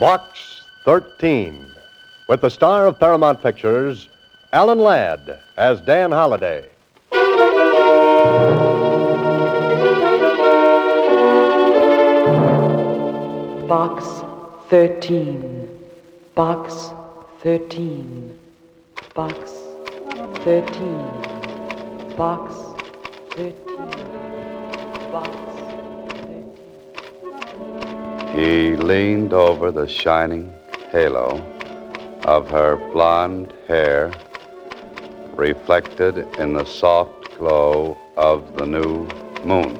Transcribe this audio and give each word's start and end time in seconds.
Box 0.00 0.62
13, 0.86 1.66
with 2.26 2.40
the 2.40 2.48
star 2.48 2.86
of 2.86 2.98
Paramount 2.98 3.42
Pictures, 3.42 4.08
Alan 4.50 4.78
Ladd, 4.78 5.38
as 5.58 5.78
Dan 5.82 6.10
Holliday. 6.10 6.66
Box 13.68 14.06
13. 14.70 15.68
Box 16.34 16.92
13. 17.42 18.38
Box 19.14 19.52
13. 20.44 21.10
Box 22.16 22.54
13. 23.36 23.52
Box 25.12 25.34
13. 25.42 25.49
He 28.34 28.76
leaned 28.76 29.32
over 29.32 29.72
the 29.72 29.88
shining 29.88 30.54
halo 30.92 31.42
of 32.24 32.48
her 32.50 32.76
blonde 32.92 33.52
hair, 33.66 34.12
reflected 35.34 36.18
in 36.38 36.52
the 36.52 36.64
soft 36.64 37.36
glow 37.38 37.98
of 38.16 38.56
the 38.56 38.66
new 38.66 39.08
moon. 39.44 39.78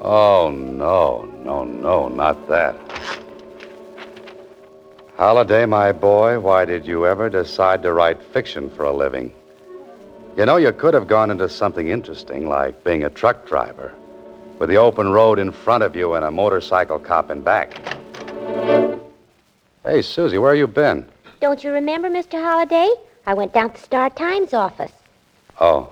Oh, 0.00 0.50
no, 0.50 1.30
no, 1.44 1.64
no, 1.64 2.08
not 2.08 2.48
that. 2.48 2.74
Holliday, 5.16 5.66
my 5.66 5.92
boy, 5.92 6.40
why 6.40 6.64
did 6.64 6.86
you 6.86 7.06
ever 7.06 7.28
decide 7.28 7.82
to 7.82 7.92
write 7.92 8.22
fiction 8.22 8.70
for 8.70 8.84
a 8.86 8.92
living? 8.92 9.32
You 10.36 10.46
know, 10.46 10.56
you 10.56 10.72
could 10.72 10.94
have 10.94 11.06
gone 11.06 11.30
into 11.30 11.48
something 11.48 11.88
interesting, 11.88 12.48
like 12.48 12.82
being 12.82 13.04
a 13.04 13.10
truck 13.10 13.46
driver, 13.46 13.92
with 14.60 14.68
the 14.68 14.76
open 14.76 15.10
road 15.10 15.38
in 15.38 15.50
front 15.50 15.82
of 15.82 15.96
you 15.96 16.12
and 16.12 16.24
a 16.24 16.30
motorcycle 16.30 16.98
cop 16.98 17.30
in 17.30 17.40
back. 17.40 17.72
Hey, 19.82 20.02
Susie, 20.02 20.36
where 20.36 20.54
you 20.54 20.66
been? 20.66 21.06
Don't 21.40 21.64
you 21.64 21.72
remember, 21.72 22.10
Mr. 22.10 22.38
Holliday? 22.38 22.92
I 23.26 23.32
went 23.32 23.54
down 23.54 23.72
to 23.72 23.80
Star 23.80 24.10
Times 24.10 24.52
office. 24.52 24.92
Oh. 25.60 25.90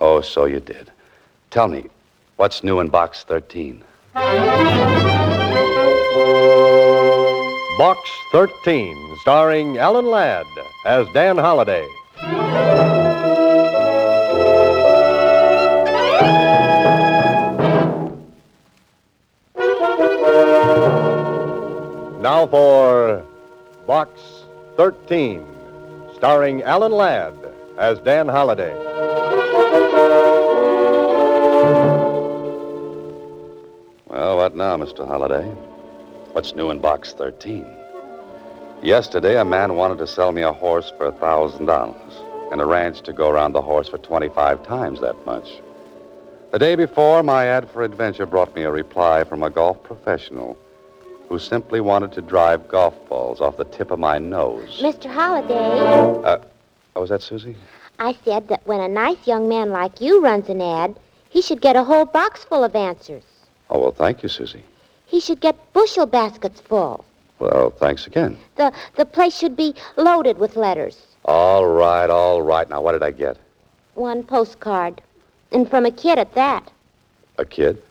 Oh, 0.00 0.22
so 0.22 0.46
you 0.46 0.58
did. 0.58 0.90
Tell 1.50 1.68
me, 1.68 1.84
what's 2.36 2.64
new 2.64 2.80
in 2.80 2.88
box 2.88 3.24
13? 3.24 3.84
Box 7.78 8.00
13, 8.32 9.16
starring 9.20 9.76
Alan 9.76 10.06
Ladd 10.06 10.46
as 10.86 11.06
Dan 11.12 11.36
Holliday. 11.36 11.86
For 22.50 23.24
Box 23.88 24.20
13, 24.76 25.44
starring 26.14 26.62
Alan 26.62 26.92
Ladd 26.92 27.34
as 27.76 27.98
Dan 27.98 28.28
Holliday. 28.28 28.72
Well, 34.06 34.36
what 34.36 34.54
now, 34.54 34.76
Mr. 34.76 35.06
Holliday? 35.06 35.44
What's 36.32 36.54
new 36.54 36.70
in 36.70 36.78
box 36.78 37.14
13? 37.14 37.66
Yesterday, 38.80 39.40
a 39.40 39.44
man 39.44 39.74
wanted 39.74 39.98
to 39.98 40.06
sell 40.06 40.30
me 40.30 40.42
a 40.42 40.52
horse 40.52 40.92
for 40.96 41.06
a 41.06 41.12
$1,000 41.12 42.52
and 42.52 42.60
a 42.60 42.66
ranch 42.66 43.00
to 43.02 43.12
go 43.12 43.28
around 43.28 43.54
the 43.54 43.62
horse 43.62 43.88
for 43.88 43.98
25 43.98 44.64
times 44.64 45.00
that 45.00 45.16
much. 45.26 45.48
The 46.52 46.60
day 46.60 46.76
before, 46.76 47.24
my 47.24 47.46
ad 47.46 47.68
for 47.68 47.82
adventure 47.82 48.26
brought 48.26 48.54
me 48.54 48.62
a 48.62 48.70
reply 48.70 49.24
from 49.24 49.42
a 49.42 49.50
golf 49.50 49.82
professional 49.82 50.56
who 51.28 51.38
simply 51.38 51.80
wanted 51.80 52.12
to 52.12 52.22
drive 52.22 52.68
golf 52.68 52.94
balls 53.08 53.40
off 53.40 53.56
the 53.56 53.64
tip 53.64 53.90
of 53.90 53.98
my 53.98 54.18
nose. 54.18 54.80
Mr. 54.80 55.10
Holliday, 55.10 55.54
Uh, 56.24 56.38
oh, 56.94 57.00
was 57.00 57.10
that 57.10 57.22
Susie? 57.22 57.56
I 57.98 58.16
said 58.24 58.48
that 58.48 58.66
when 58.66 58.80
a 58.80 58.88
nice 58.88 59.26
young 59.26 59.48
man 59.48 59.70
like 59.70 60.00
you 60.00 60.20
runs 60.22 60.48
an 60.48 60.60
ad, 60.60 60.94
he 61.30 61.42
should 61.42 61.60
get 61.60 61.76
a 61.76 61.84
whole 61.84 62.04
box 62.04 62.44
full 62.44 62.62
of 62.62 62.74
answers. 62.76 63.24
Oh, 63.70 63.78
well, 63.80 63.92
thank 63.92 64.22
you, 64.22 64.28
Susie. 64.28 64.62
He 65.06 65.20
should 65.20 65.40
get 65.40 65.56
bushel 65.72 66.06
baskets 66.06 66.60
full. 66.60 67.04
Well, 67.38 67.70
thanks 67.70 68.06
again. 68.06 68.38
The 68.56 68.72
the 68.96 69.04
place 69.04 69.36
should 69.36 69.56
be 69.56 69.74
loaded 69.96 70.38
with 70.38 70.56
letters. 70.56 71.06
All 71.26 71.66
right, 71.66 72.08
all 72.08 72.40
right. 72.42 72.68
Now, 72.68 72.80
what 72.80 72.92
did 72.92 73.02
I 73.02 73.10
get? 73.10 73.36
One 73.94 74.22
postcard. 74.22 75.02
And 75.52 75.68
from 75.68 75.84
a 75.86 75.90
kid 75.90 76.18
at 76.18 76.34
that. 76.34 76.70
A 77.38 77.44
kid? 77.44 77.82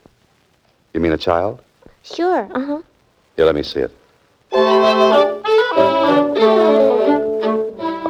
You 0.93 0.99
mean 0.99 1.11
a 1.11 1.17
child? 1.17 1.61
Sure, 2.03 2.47
uh-huh. 2.53 2.81
Here, 3.35 3.45
let 3.45 3.55
me 3.55 3.63
see 3.63 3.81
it. 3.81 3.91
A 4.53 5.41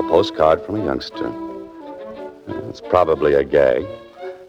postcard 0.07 0.61
from 0.63 0.79
a 0.79 0.85
youngster. 0.85 1.33
It's 2.69 2.79
probably 2.81 3.33
a 3.33 3.43
gag. 3.43 3.87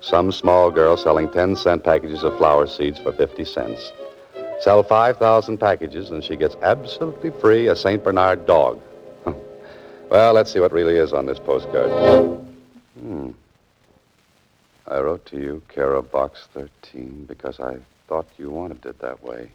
Some 0.02 0.30
small 0.32 0.70
girl 0.70 0.98
selling 0.98 1.30
10 1.32 1.56
cent 1.56 1.82
packages 1.82 2.22
of 2.22 2.36
flower 2.36 2.66
seeds 2.66 2.98
for 2.98 3.12
50 3.12 3.44
cents. 3.46 3.90
Sell 4.60 4.82
5,000 4.82 5.56
packages 5.58 6.10
and 6.10 6.22
she 6.22 6.36
gets 6.36 6.56
absolutely 6.60 7.30
free 7.30 7.68
a 7.68 7.76
St. 7.76 8.04
Bernard 8.04 8.44
dog. 8.46 8.78
well, 10.10 10.34
let's 10.34 10.52
see 10.52 10.60
what 10.60 10.72
really 10.72 10.96
is 10.96 11.14
on 11.14 11.24
this 11.24 11.38
postcard. 11.38 11.90
Hmm. 13.00 13.30
I 14.88 15.00
wrote 15.00 15.24
to 15.26 15.38
you, 15.38 15.62
care 15.68 15.94
of 15.94 16.12
Box 16.12 16.48
13, 16.52 17.24
because 17.26 17.60
I 17.60 17.78
thought 18.08 18.26
you 18.36 18.50
wanted 18.50 18.84
it 18.84 18.98
that 19.00 19.22
way. 19.24 19.50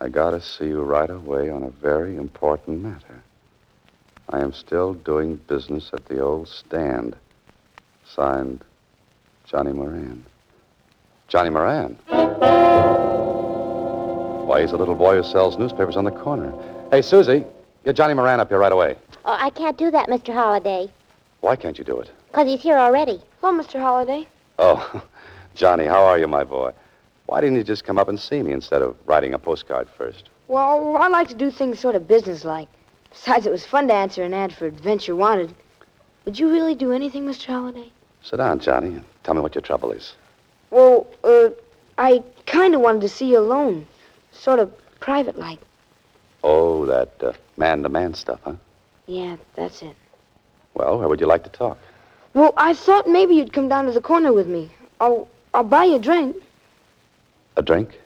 I 0.00 0.08
gotta 0.08 0.40
see 0.40 0.66
you 0.66 0.82
right 0.82 1.08
away 1.10 1.50
on 1.50 1.62
a 1.62 1.70
very 1.70 2.16
important 2.16 2.82
matter. 2.82 3.22
I 4.30 4.40
am 4.40 4.52
still 4.52 4.94
doing 4.94 5.36
business 5.48 5.90
at 5.92 6.04
the 6.06 6.20
old 6.20 6.48
stand. 6.48 7.14
Signed, 8.06 8.64
Johnny 9.46 9.72
Moran. 9.72 10.24
Johnny 11.28 11.50
Moran? 11.50 11.96
Why, 14.46 14.60
he's 14.60 14.72
a 14.72 14.76
little 14.76 14.94
boy 14.94 15.16
who 15.16 15.22
sells 15.22 15.56
newspapers 15.58 15.96
on 15.96 16.04
the 16.04 16.10
corner. 16.10 16.52
Hey, 16.90 17.02
Susie, 17.02 17.44
get 17.84 17.96
Johnny 17.96 18.14
Moran 18.14 18.40
up 18.40 18.48
here 18.48 18.58
right 18.58 18.72
away. 18.72 18.96
Oh, 19.24 19.36
I 19.38 19.50
can't 19.50 19.76
do 19.78 19.90
that, 19.90 20.08
Mr. 20.08 20.32
Holliday, 20.34 20.90
Why 21.40 21.56
can't 21.56 21.78
you 21.78 21.84
do 21.84 21.98
it? 22.00 22.10
because 22.30 22.46
he's 22.48 22.60
here 22.62 22.76
already. 22.78 23.22
Hello, 23.40 23.58
Mr. 23.62 23.80
Holliday. 23.80 24.26
Oh, 24.58 25.02
Johnny, 25.54 25.84
how 25.86 26.04
are 26.04 26.18
you, 26.18 26.26
my 26.26 26.44
boy? 26.44 26.72
Why 27.26 27.40
didn't 27.40 27.56
you 27.56 27.64
just 27.64 27.84
come 27.84 27.98
up 27.98 28.08
and 28.08 28.20
see 28.20 28.42
me 28.42 28.52
instead 28.52 28.82
of 28.82 28.96
writing 29.06 29.34
a 29.34 29.38
postcard 29.38 29.88
first? 29.96 30.28
Well, 30.48 30.96
I 30.96 31.08
like 31.08 31.28
to 31.28 31.34
do 31.34 31.50
things 31.50 31.78
sort 31.78 31.94
of 31.94 32.06
businesslike. 32.06 32.68
Besides, 33.10 33.46
it 33.46 33.50
was 33.50 33.64
fun 33.64 33.88
to 33.88 33.94
answer 33.94 34.22
an 34.22 34.34
ad 34.34 34.52
for 34.52 34.66
Adventure 34.66 35.16
Wanted. 35.16 35.54
Would 36.24 36.38
you 36.38 36.50
really 36.50 36.74
do 36.74 36.92
anything, 36.92 37.24
Mr. 37.24 37.46
Holliday? 37.46 37.90
Sit 38.22 38.36
down, 38.36 38.58
Johnny, 38.58 38.88
and 38.88 39.04
tell 39.22 39.34
me 39.34 39.40
what 39.40 39.54
your 39.54 39.62
trouble 39.62 39.92
is. 39.92 40.14
Well, 40.70 41.06
uh, 41.22 41.50
I 41.96 42.22
kind 42.46 42.74
of 42.74 42.80
wanted 42.80 43.02
to 43.02 43.08
see 43.08 43.30
you 43.30 43.38
alone. 43.38 43.86
Sort 44.32 44.58
of 44.58 44.72
private-like. 45.00 45.60
Oh, 46.42 46.84
that 46.86 47.22
uh, 47.22 47.32
man-to-man 47.56 48.14
stuff, 48.14 48.40
huh? 48.44 48.54
Yeah, 49.06 49.36
that's 49.54 49.82
it. 49.82 49.94
Well, 50.74 50.98
where 50.98 51.08
would 51.08 51.20
you 51.20 51.26
like 51.26 51.44
to 51.44 51.50
talk? 51.50 51.78
Well, 52.34 52.52
I 52.56 52.74
thought 52.74 53.08
maybe 53.08 53.34
you'd 53.34 53.52
come 53.52 53.68
down 53.68 53.86
to 53.86 53.92
the 53.92 54.00
corner 54.00 54.32
with 54.32 54.48
me. 54.48 54.70
I'll, 55.00 55.28
I'll 55.54 55.62
buy 55.62 55.84
you 55.84 55.96
a 55.96 55.98
drink. 56.00 56.36
A 57.56 57.62
drink? 57.62 57.98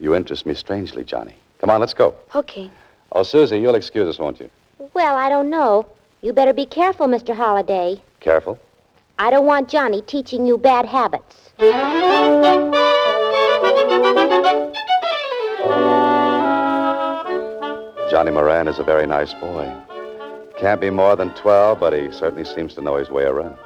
You 0.00 0.14
interest 0.14 0.46
me 0.46 0.54
strangely, 0.54 1.04
Johnny. 1.04 1.34
Come 1.60 1.70
on, 1.70 1.80
let's 1.80 1.94
go. 1.94 2.14
Okay. 2.34 2.70
Oh, 3.12 3.22
Susie, 3.22 3.58
you'll 3.58 3.74
excuse 3.74 4.08
us, 4.08 4.18
won't 4.18 4.40
you? 4.40 4.50
Well, 4.92 5.16
I 5.16 5.28
don't 5.28 5.50
know. 5.50 5.86
You 6.20 6.32
better 6.32 6.52
be 6.52 6.66
careful, 6.66 7.06
Mr. 7.06 7.34
Holliday. 7.34 8.00
Careful. 8.20 8.58
I 9.18 9.30
don't 9.30 9.46
want 9.46 9.68
Johnny 9.68 10.02
teaching 10.02 10.46
you 10.46 10.58
bad 10.58 10.86
habits. 10.86 11.50
Johnny 18.10 18.30
Moran 18.30 18.68
is 18.68 18.78
a 18.78 18.84
very 18.84 19.06
nice 19.06 19.34
boy. 19.34 19.72
Can't 20.58 20.80
be 20.80 20.90
more 20.90 21.16
than 21.16 21.30
12, 21.34 21.80
but 21.80 21.92
he 21.92 22.12
certainly 22.12 22.44
seems 22.44 22.74
to 22.74 22.80
know 22.80 22.96
his 22.96 23.10
way 23.10 23.24
around. 23.24 23.56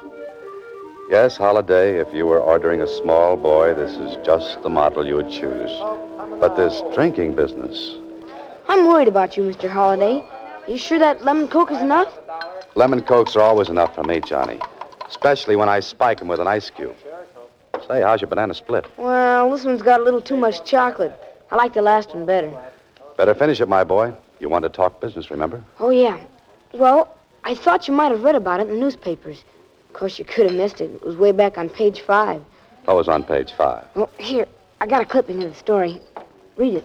Yes, 1.10 1.38
Holliday, 1.38 1.98
if 1.98 2.12
you 2.12 2.26
were 2.26 2.38
ordering 2.38 2.82
a 2.82 2.86
small 2.86 3.34
boy, 3.36 3.72
this 3.72 3.92
is 3.92 4.18
just 4.26 4.60
the 4.62 4.68
model 4.68 5.06
you 5.06 5.16
would 5.16 5.30
choose. 5.30 5.70
But 6.38 6.54
this 6.54 6.82
drinking 6.94 7.34
business, 7.34 7.96
I'm 8.68 8.86
worried 8.86 9.08
about 9.08 9.34
you, 9.34 9.44
Mr. 9.44 9.70
Holliday. 9.70 10.22
You 10.66 10.76
sure 10.76 10.98
that 10.98 11.24
lemon 11.24 11.48
coke 11.48 11.70
is 11.70 11.80
enough? 11.80 12.12
lemon 12.74 13.00
cokes 13.00 13.34
are 13.36 13.40
always 13.40 13.70
enough 13.70 13.94
for 13.94 14.04
me, 14.04 14.20
Johnny. 14.20 14.60
Especially 15.08 15.56
when 15.56 15.70
I 15.70 15.80
spike 15.80 16.20
'em 16.20 16.28
with 16.28 16.40
an 16.40 16.46
ice 16.46 16.68
cube. 16.68 16.94
Say, 17.88 18.02
how's 18.02 18.20
your 18.20 18.28
banana 18.28 18.52
split? 18.52 18.84
Well, 18.98 19.50
this 19.50 19.64
one's 19.64 19.80
got 19.80 20.00
a 20.00 20.02
little 20.02 20.20
too 20.20 20.36
much 20.36 20.62
chocolate. 20.64 21.12
I 21.50 21.56
like 21.56 21.72
the 21.72 21.80
last 21.82 22.14
one 22.14 22.26
better. 22.26 22.52
Better 23.16 23.34
finish 23.34 23.62
it, 23.62 23.68
my 23.68 23.82
boy. 23.82 24.12
You 24.40 24.50
want 24.50 24.64
to 24.64 24.68
talk 24.68 25.00
business, 25.00 25.30
remember? 25.30 25.64
Oh, 25.80 25.88
yeah. 25.88 26.18
Well, 26.74 27.08
I 27.44 27.54
thought 27.54 27.88
you 27.88 27.94
might 27.94 28.12
have 28.12 28.22
read 28.22 28.34
about 28.34 28.60
it 28.60 28.68
in 28.68 28.74
the 28.74 28.80
newspapers. 28.80 29.42
Of 29.98 30.00
course, 30.00 30.16
you 30.20 30.24
could 30.24 30.46
have 30.46 30.54
missed 30.54 30.80
it. 30.80 30.92
It 30.94 31.02
was 31.02 31.16
way 31.16 31.32
back 31.32 31.58
on 31.58 31.68
page 31.68 32.02
five. 32.02 32.40
It 32.86 32.92
was 32.92 33.08
on 33.08 33.24
page 33.24 33.50
five. 33.50 33.84
Well, 33.96 34.08
here, 34.16 34.46
I 34.80 34.86
got 34.86 35.02
a 35.02 35.04
clipping 35.04 35.42
of 35.42 35.50
the 35.50 35.56
story. 35.56 36.00
Read 36.56 36.74
it. 36.74 36.84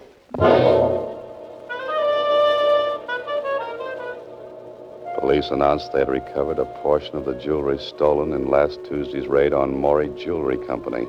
Police 5.20 5.52
announced 5.52 5.94
they 5.94 6.00
had 6.00 6.10
recovered 6.10 6.58
a 6.58 6.66
portion 6.82 7.16
of 7.16 7.26
the 7.26 7.36
jewelry 7.36 7.78
stolen 7.78 8.34
in 8.34 8.50
last 8.50 8.80
Tuesday's 8.86 9.28
raid 9.28 9.54
on 9.54 9.80
Maury 9.80 10.10
Jewelry 10.18 10.58
Company. 10.66 11.06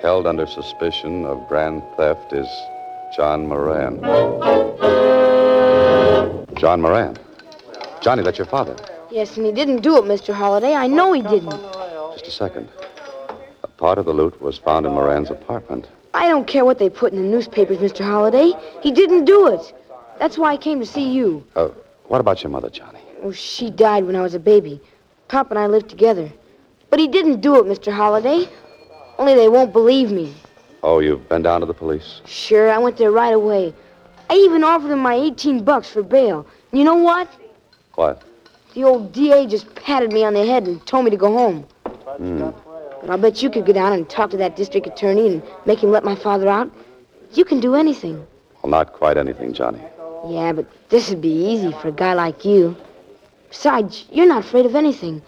Held 0.00 0.26
under 0.26 0.46
suspicion 0.46 1.26
of 1.26 1.46
grand 1.48 1.82
theft 1.98 2.32
is 2.32 2.48
John 3.14 3.46
Moran. 3.46 4.00
John 6.56 6.80
Moran. 6.80 7.18
Johnny, 8.00 8.22
that's 8.22 8.38
your 8.38 8.46
father. 8.46 8.74
Yes, 9.14 9.36
and 9.36 9.46
he 9.46 9.52
didn't 9.52 9.82
do 9.82 9.96
it, 9.96 10.02
Mr. 10.06 10.34
Holliday. 10.34 10.74
I 10.74 10.88
know 10.88 11.12
he 11.12 11.22
didn't. 11.22 11.52
Just 12.14 12.26
a 12.26 12.32
second. 12.32 12.68
A 13.62 13.68
part 13.68 13.96
of 13.96 14.06
the 14.06 14.12
loot 14.12 14.42
was 14.42 14.58
found 14.58 14.86
in 14.86 14.92
Moran's 14.92 15.30
apartment. 15.30 15.86
I 16.14 16.26
don't 16.26 16.48
care 16.48 16.64
what 16.64 16.80
they 16.80 16.90
put 16.90 17.12
in 17.12 17.22
the 17.22 17.28
newspapers, 17.28 17.78
Mr. 17.78 18.04
Holliday. 18.04 18.50
He 18.82 18.90
didn't 18.90 19.24
do 19.24 19.46
it. 19.46 19.72
That's 20.18 20.36
why 20.36 20.50
I 20.50 20.56
came 20.56 20.80
to 20.80 20.86
see 20.86 21.08
you. 21.08 21.46
Uh, 21.54 21.68
what 22.08 22.20
about 22.20 22.42
your 22.42 22.50
mother, 22.50 22.68
Johnny? 22.68 22.98
Oh, 23.22 23.30
she 23.30 23.70
died 23.70 24.04
when 24.04 24.16
I 24.16 24.20
was 24.20 24.34
a 24.34 24.40
baby. 24.40 24.80
Pop 25.28 25.48
and 25.50 25.60
I 25.60 25.68
lived 25.68 25.88
together. 25.88 26.28
But 26.90 26.98
he 26.98 27.06
didn't 27.06 27.40
do 27.40 27.54
it, 27.60 27.66
Mr. 27.66 27.92
Holliday. 27.92 28.48
Only 29.16 29.36
they 29.36 29.48
won't 29.48 29.72
believe 29.72 30.10
me. 30.10 30.34
Oh, 30.82 30.98
you've 30.98 31.28
been 31.28 31.42
down 31.42 31.60
to 31.60 31.66
the 31.66 31.74
police? 31.74 32.20
Sure, 32.26 32.68
I 32.68 32.78
went 32.78 32.96
there 32.96 33.12
right 33.12 33.32
away. 33.32 33.74
I 34.28 34.34
even 34.34 34.64
offered 34.64 34.88
them 34.88 34.98
my 34.98 35.14
18 35.14 35.62
bucks 35.62 35.88
for 35.88 36.02
bail. 36.02 36.48
You 36.72 36.82
know 36.82 36.96
what? 36.96 37.28
What? 37.94 38.20
The 38.74 38.82
old 38.82 39.12
DA 39.12 39.46
just 39.46 39.72
patted 39.76 40.12
me 40.12 40.24
on 40.24 40.34
the 40.34 40.44
head 40.44 40.66
and 40.66 40.84
told 40.84 41.04
me 41.04 41.10
to 41.12 41.16
go 41.16 41.32
home. 41.32 41.62
Hmm. 42.16 42.50
But 43.00 43.10
I'll 43.10 43.18
bet 43.18 43.40
you 43.40 43.48
could 43.48 43.66
go 43.66 43.72
down 43.72 43.92
and 43.92 44.08
talk 44.08 44.30
to 44.30 44.36
that 44.38 44.56
district 44.56 44.86
attorney 44.88 45.28
and 45.28 45.42
make 45.64 45.80
him 45.82 45.90
let 45.90 46.04
my 46.04 46.16
father 46.16 46.48
out. 46.48 46.70
You 47.34 47.44
can 47.44 47.60
do 47.60 47.76
anything. 47.76 48.26
Well, 48.62 48.70
not 48.70 48.92
quite 48.92 49.16
anything, 49.16 49.52
Johnny. 49.52 49.80
Yeah, 50.28 50.52
but 50.52 50.66
this 50.88 51.10
would 51.10 51.20
be 51.20 51.52
easy 51.52 51.70
for 51.72 51.88
a 51.88 51.92
guy 51.92 52.14
like 52.14 52.44
you. 52.44 52.76
Besides, 53.48 54.06
you're 54.10 54.26
not 54.26 54.44
afraid 54.44 54.66
of 54.66 54.74
anything. 54.74 55.22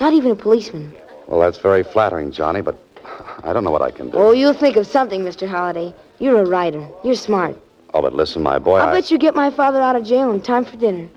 Not 0.00 0.12
even 0.12 0.32
a 0.32 0.36
policeman. 0.36 0.94
Well, 1.26 1.40
that's 1.40 1.58
very 1.58 1.82
flattering, 1.82 2.32
Johnny, 2.32 2.60
but 2.60 2.76
I 3.44 3.54
don't 3.54 3.64
know 3.64 3.70
what 3.70 3.82
I 3.82 3.90
can 3.90 4.10
do. 4.10 4.18
Oh, 4.18 4.32
you'll 4.32 4.52
think 4.52 4.76
of 4.76 4.86
something, 4.86 5.22
Mr. 5.22 5.48
Holliday. 5.48 5.94
You're 6.18 6.40
a 6.42 6.46
writer. 6.46 6.86
You're 7.02 7.14
smart. 7.14 7.56
Oh, 7.94 8.02
but 8.02 8.14
listen, 8.14 8.42
my 8.42 8.58
boy. 8.58 8.78
I'll 8.78 8.88
I... 8.88 8.92
bet 8.92 9.10
you 9.10 9.16
get 9.16 9.34
my 9.34 9.50
father 9.50 9.80
out 9.80 9.96
of 9.96 10.04
jail 10.04 10.32
in 10.32 10.42
time 10.42 10.64
for 10.64 10.76
dinner. 10.76 11.08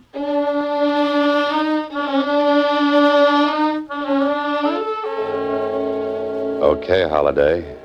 Okay, 6.64 7.04
Holliday. 7.10 7.76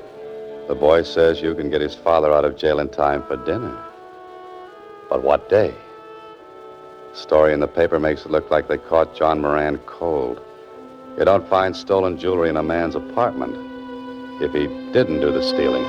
The 0.69 0.73
boy 0.73 1.03
says 1.03 1.41
you 1.41 1.53
can 1.53 1.69
get 1.69 1.81
his 1.81 1.95
father 1.95 2.31
out 2.31 2.45
of 2.45 2.55
jail 2.55 2.79
in 2.79 2.87
time 2.87 3.21
for 3.23 3.35
dinner. 3.35 3.77
But 5.09 5.21
what 5.21 5.49
day? 5.49 5.73
The 7.11 7.17
story 7.17 7.51
in 7.51 7.59
the 7.59 7.67
paper 7.67 7.99
makes 7.99 8.21
it 8.21 8.31
look 8.31 8.49
like 8.49 8.69
they 8.69 8.77
caught 8.77 9.13
John 9.13 9.41
Moran 9.41 9.79
cold. 9.79 10.39
You 11.17 11.25
don't 11.25 11.45
find 11.49 11.75
stolen 11.75 12.17
jewelry 12.17 12.47
in 12.47 12.55
a 12.55 12.63
man's 12.63 12.95
apartment 12.95 13.53
if 14.41 14.53
he 14.53 14.67
didn't 14.93 15.19
do 15.19 15.29
the 15.29 15.43
stealing. 15.43 15.83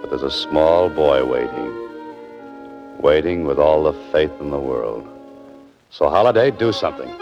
But 0.00 0.10
there's 0.10 0.24
a 0.24 0.30
small 0.32 0.88
boy 0.88 1.24
waiting. 1.24 1.72
Waiting 2.98 3.46
with 3.46 3.60
all 3.60 3.84
the 3.84 3.92
faith 4.10 4.32
in 4.40 4.50
the 4.50 4.58
world. 4.58 5.06
So, 5.90 6.10
Holliday, 6.10 6.50
do 6.50 6.72
something. 6.72 7.14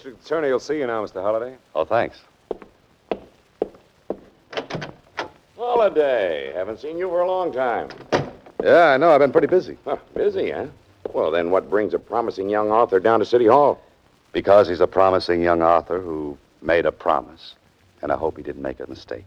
District 0.00 0.24
attorney 0.24 0.50
will 0.50 0.58
see 0.58 0.78
you 0.78 0.86
now, 0.86 1.04
Mr. 1.04 1.20
Holliday. 1.20 1.58
Oh, 1.74 1.84
thanks. 1.84 2.18
Holliday. 5.58 6.54
Haven't 6.54 6.80
seen 6.80 6.96
you 6.96 7.06
for 7.10 7.20
a 7.20 7.26
long 7.26 7.52
time. 7.52 7.90
Yeah, 8.64 8.86
I 8.86 8.96
know. 8.96 9.10
I've 9.10 9.18
been 9.18 9.30
pretty 9.30 9.46
busy. 9.46 9.76
Huh, 9.84 9.98
busy, 10.14 10.52
huh? 10.52 10.68
Well, 11.12 11.30
then 11.30 11.50
what 11.50 11.68
brings 11.68 11.92
a 11.92 11.98
promising 11.98 12.48
young 12.48 12.70
author 12.70 12.98
down 12.98 13.18
to 13.18 13.26
City 13.26 13.44
Hall? 13.44 13.78
Because 14.32 14.66
he's 14.66 14.80
a 14.80 14.86
promising 14.86 15.42
young 15.42 15.60
author 15.60 16.00
who 16.00 16.38
made 16.62 16.86
a 16.86 16.92
promise. 16.92 17.54
And 18.00 18.10
I 18.10 18.16
hope 18.16 18.38
he 18.38 18.42
didn't 18.42 18.62
make 18.62 18.80
a 18.80 18.88
mistake. 18.88 19.26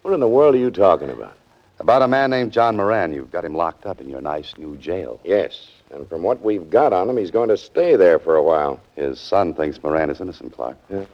What 0.00 0.14
in 0.14 0.20
the 0.20 0.28
world 0.28 0.54
are 0.54 0.58
you 0.58 0.70
talking 0.70 1.10
about? 1.10 1.36
About 1.78 2.00
a 2.00 2.08
man 2.08 2.30
named 2.30 2.52
John 2.52 2.78
Moran. 2.78 3.12
You've 3.12 3.32
got 3.32 3.44
him 3.44 3.54
locked 3.54 3.84
up 3.84 4.00
in 4.00 4.08
your 4.08 4.22
nice 4.22 4.54
new 4.56 4.78
jail. 4.78 5.20
Yes, 5.24 5.68
and 5.90 6.08
from 6.08 6.22
what 6.22 6.42
we've 6.42 6.68
got 6.68 6.92
on 6.92 7.08
him, 7.08 7.16
he's 7.16 7.30
going 7.30 7.48
to 7.48 7.56
stay 7.56 7.96
there 7.96 8.18
for 8.18 8.36
a 8.36 8.42
while. 8.42 8.80
His 8.96 9.20
son 9.20 9.54
thinks 9.54 9.82
Moran 9.82 10.10
is 10.10 10.20
innocent, 10.20 10.52
Clark. 10.52 10.76
Yeah. 10.90 11.04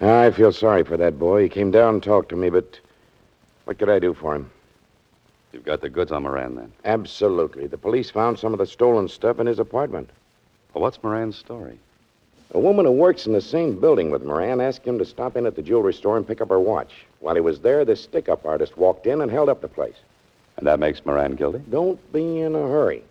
I 0.00 0.30
feel 0.30 0.52
sorry 0.52 0.84
for 0.84 0.96
that 0.96 1.18
boy. 1.18 1.42
He 1.42 1.48
came 1.48 1.70
down 1.70 1.94
and 1.94 2.02
talked 2.02 2.28
to 2.28 2.36
me, 2.36 2.50
but 2.50 2.78
what 3.64 3.78
could 3.78 3.90
I 3.90 3.98
do 3.98 4.14
for 4.14 4.34
him? 4.34 4.50
You've 5.52 5.64
got 5.64 5.80
the 5.80 5.88
goods 5.88 6.12
on 6.12 6.22
Moran, 6.22 6.56
then. 6.56 6.72
Absolutely. 6.84 7.66
The 7.66 7.78
police 7.78 8.10
found 8.10 8.38
some 8.38 8.52
of 8.52 8.58
the 8.58 8.66
stolen 8.66 9.08
stuff 9.08 9.40
in 9.40 9.46
his 9.46 9.58
apartment. 9.58 10.10
Well, 10.72 10.82
what's 10.82 11.02
Moran's 11.02 11.36
story? 11.36 11.78
A 12.52 12.58
woman 12.58 12.86
who 12.86 12.92
works 12.92 13.26
in 13.26 13.32
the 13.32 13.40
same 13.40 13.78
building 13.78 14.10
with 14.10 14.24
Moran 14.24 14.60
asked 14.60 14.84
him 14.84 14.98
to 14.98 15.04
stop 15.04 15.36
in 15.36 15.46
at 15.46 15.56
the 15.56 15.62
jewelry 15.62 15.92
store 15.92 16.16
and 16.16 16.26
pick 16.26 16.40
up 16.40 16.48
her 16.50 16.60
watch. 16.60 16.92
While 17.20 17.34
he 17.34 17.40
was 17.40 17.60
there, 17.60 17.84
this 17.84 18.02
stick 18.02 18.28
up 18.28 18.46
artist 18.46 18.76
walked 18.76 19.06
in 19.06 19.20
and 19.20 19.30
held 19.30 19.48
up 19.48 19.60
the 19.60 19.68
place. 19.68 19.96
And 20.56 20.66
that 20.66 20.78
makes 20.78 21.04
Moran 21.04 21.34
guilty? 21.34 21.62
Don't 21.70 22.00
be 22.12 22.40
in 22.40 22.54
a 22.54 22.68
hurry. 22.68 23.02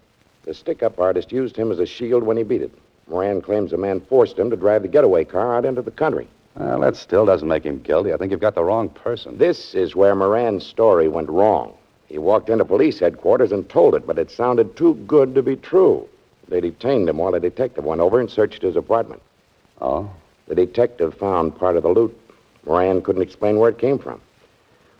The 0.47 0.53
stick 0.53 0.81
up 0.81 0.97
artist 0.97 1.33
used 1.33 1.57
him 1.57 1.73
as 1.73 1.79
a 1.79 1.85
shield 1.85 2.23
when 2.23 2.37
he 2.37 2.43
beat 2.43 2.61
it. 2.61 2.71
Moran 3.09 3.41
claims 3.41 3.73
a 3.73 3.77
man 3.77 3.99
forced 3.99 4.39
him 4.39 4.49
to 4.49 4.55
drive 4.55 4.81
the 4.81 4.87
getaway 4.87 5.25
car 5.25 5.53
out 5.57 5.65
into 5.65 5.81
the 5.81 5.91
country. 5.91 6.25
Well, 6.55 6.79
that 6.79 6.95
still 6.95 7.25
doesn't 7.25 7.49
make 7.49 7.65
him 7.65 7.79
guilty. 7.79 8.13
I 8.13 8.17
think 8.17 8.31
you've 8.31 8.39
got 8.39 8.55
the 8.55 8.63
wrong 8.63 8.87
person. 8.87 9.37
This 9.37 9.75
is 9.75 9.93
where 9.93 10.15
Moran's 10.15 10.65
story 10.65 11.09
went 11.09 11.27
wrong. 11.27 11.73
He 12.07 12.17
walked 12.17 12.49
into 12.49 12.63
police 12.63 12.97
headquarters 12.97 13.51
and 13.51 13.67
told 13.67 13.93
it, 13.93 14.07
but 14.07 14.17
it 14.17 14.31
sounded 14.31 14.77
too 14.77 14.93
good 15.05 15.35
to 15.35 15.43
be 15.43 15.57
true. 15.57 16.07
They 16.47 16.61
detained 16.61 17.09
him 17.09 17.17
while 17.17 17.35
a 17.35 17.41
detective 17.41 17.83
went 17.83 17.99
over 17.99 18.17
and 18.17 18.31
searched 18.31 18.61
his 18.61 18.77
apartment. 18.77 19.21
Oh? 19.81 20.09
The 20.47 20.55
detective 20.55 21.13
found 21.15 21.59
part 21.59 21.75
of 21.75 21.83
the 21.83 21.89
loot. 21.89 22.17
Moran 22.65 23.01
couldn't 23.01 23.21
explain 23.21 23.59
where 23.59 23.69
it 23.69 23.79
came 23.79 23.99
from. 23.99 24.21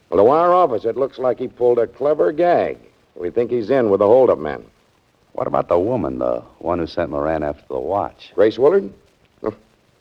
Well, 0.10 0.25
to 0.25 0.29
our 0.29 0.53
office, 0.53 0.83
it 0.83 0.98
looks 0.98 1.17
like 1.17 1.39
he 1.39 1.48
pulled 1.48 1.79
a 1.79 1.88
clever 1.88 2.33
gag. 2.33 2.79
We 3.15 3.29
think 3.29 3.50
he's 3.50 3.69
in 3.69 3.89
with 3.89 4.00
the 4.00 4.07
holdup 4.07 4.39
men. 4.39 4.65
What 5.38 5.46
about 5.46 5.67
the 5.67 5.77
woman, 5.77 6.17
the 6.17 6.41
one 6.58 6.79
who 6.79 6.88
sent 6.88 7.12
Moran 7.12 7.44
after 7.44 7.63
the 7.70 7.77
watch? 7.77 8.32
Grace 8.34 8.58
Willard? 8.58 8.91
Oh, 9.44 9.53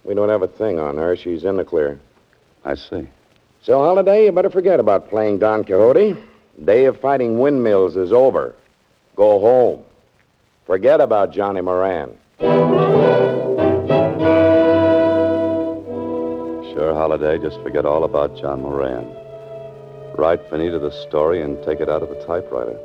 we 0.03 0.15
don't 0.15 0.31
have 0.31 0.41
a 0.41 0.49
thing 0.49 0.79
on 0.79 0.97
her. 0.97 1.15
She's 1.15 1.45
in 1.45 1.59
the 1.59 1.65
clear. 1.65 2.01
I 2.65 2.75
see. 2.75 3.07
So, 3.61 3.81
Holliday, 3.81 4.25
you 4.25 4.33
better 4.33 4.49
forget 4.49 4.81
about 4.81 5.11
playing 5.11 5.41
Don 5.41 5.63
Quixote. 5.63 6.17
Day 6.65 6.87
of 6.87 6.99
fighting 7.01 7.39
windmills 7.39 7.99
is 7.99 8.15
over. 8.15 8.55
Go 9.15 9.39
home. 9.39 9.85
Forget 10.65 11.03
about 11.03 11.35
Johnny 11.35 11.61
Moran. 11.61 12.17
Sure, 16.73 16.95
Holliday. 16.95 17.37
Just 17.41 17.61
forget 17.61 17.85
all 17.85 18.05
about 18.05 18.39
John 18.41 18.63
Moran. 18.63 19.05
Write 20.17 20.49
Finita 20.49 20.81
the 20.81 20.93
story 21.07 21.43
and 21.43 21.63
take 21.63 21.81
it 21.81 21.91
out 21.91 22.03
of 22.03 22.09
the 22.09 22.25
typewriter. 22.25 22.79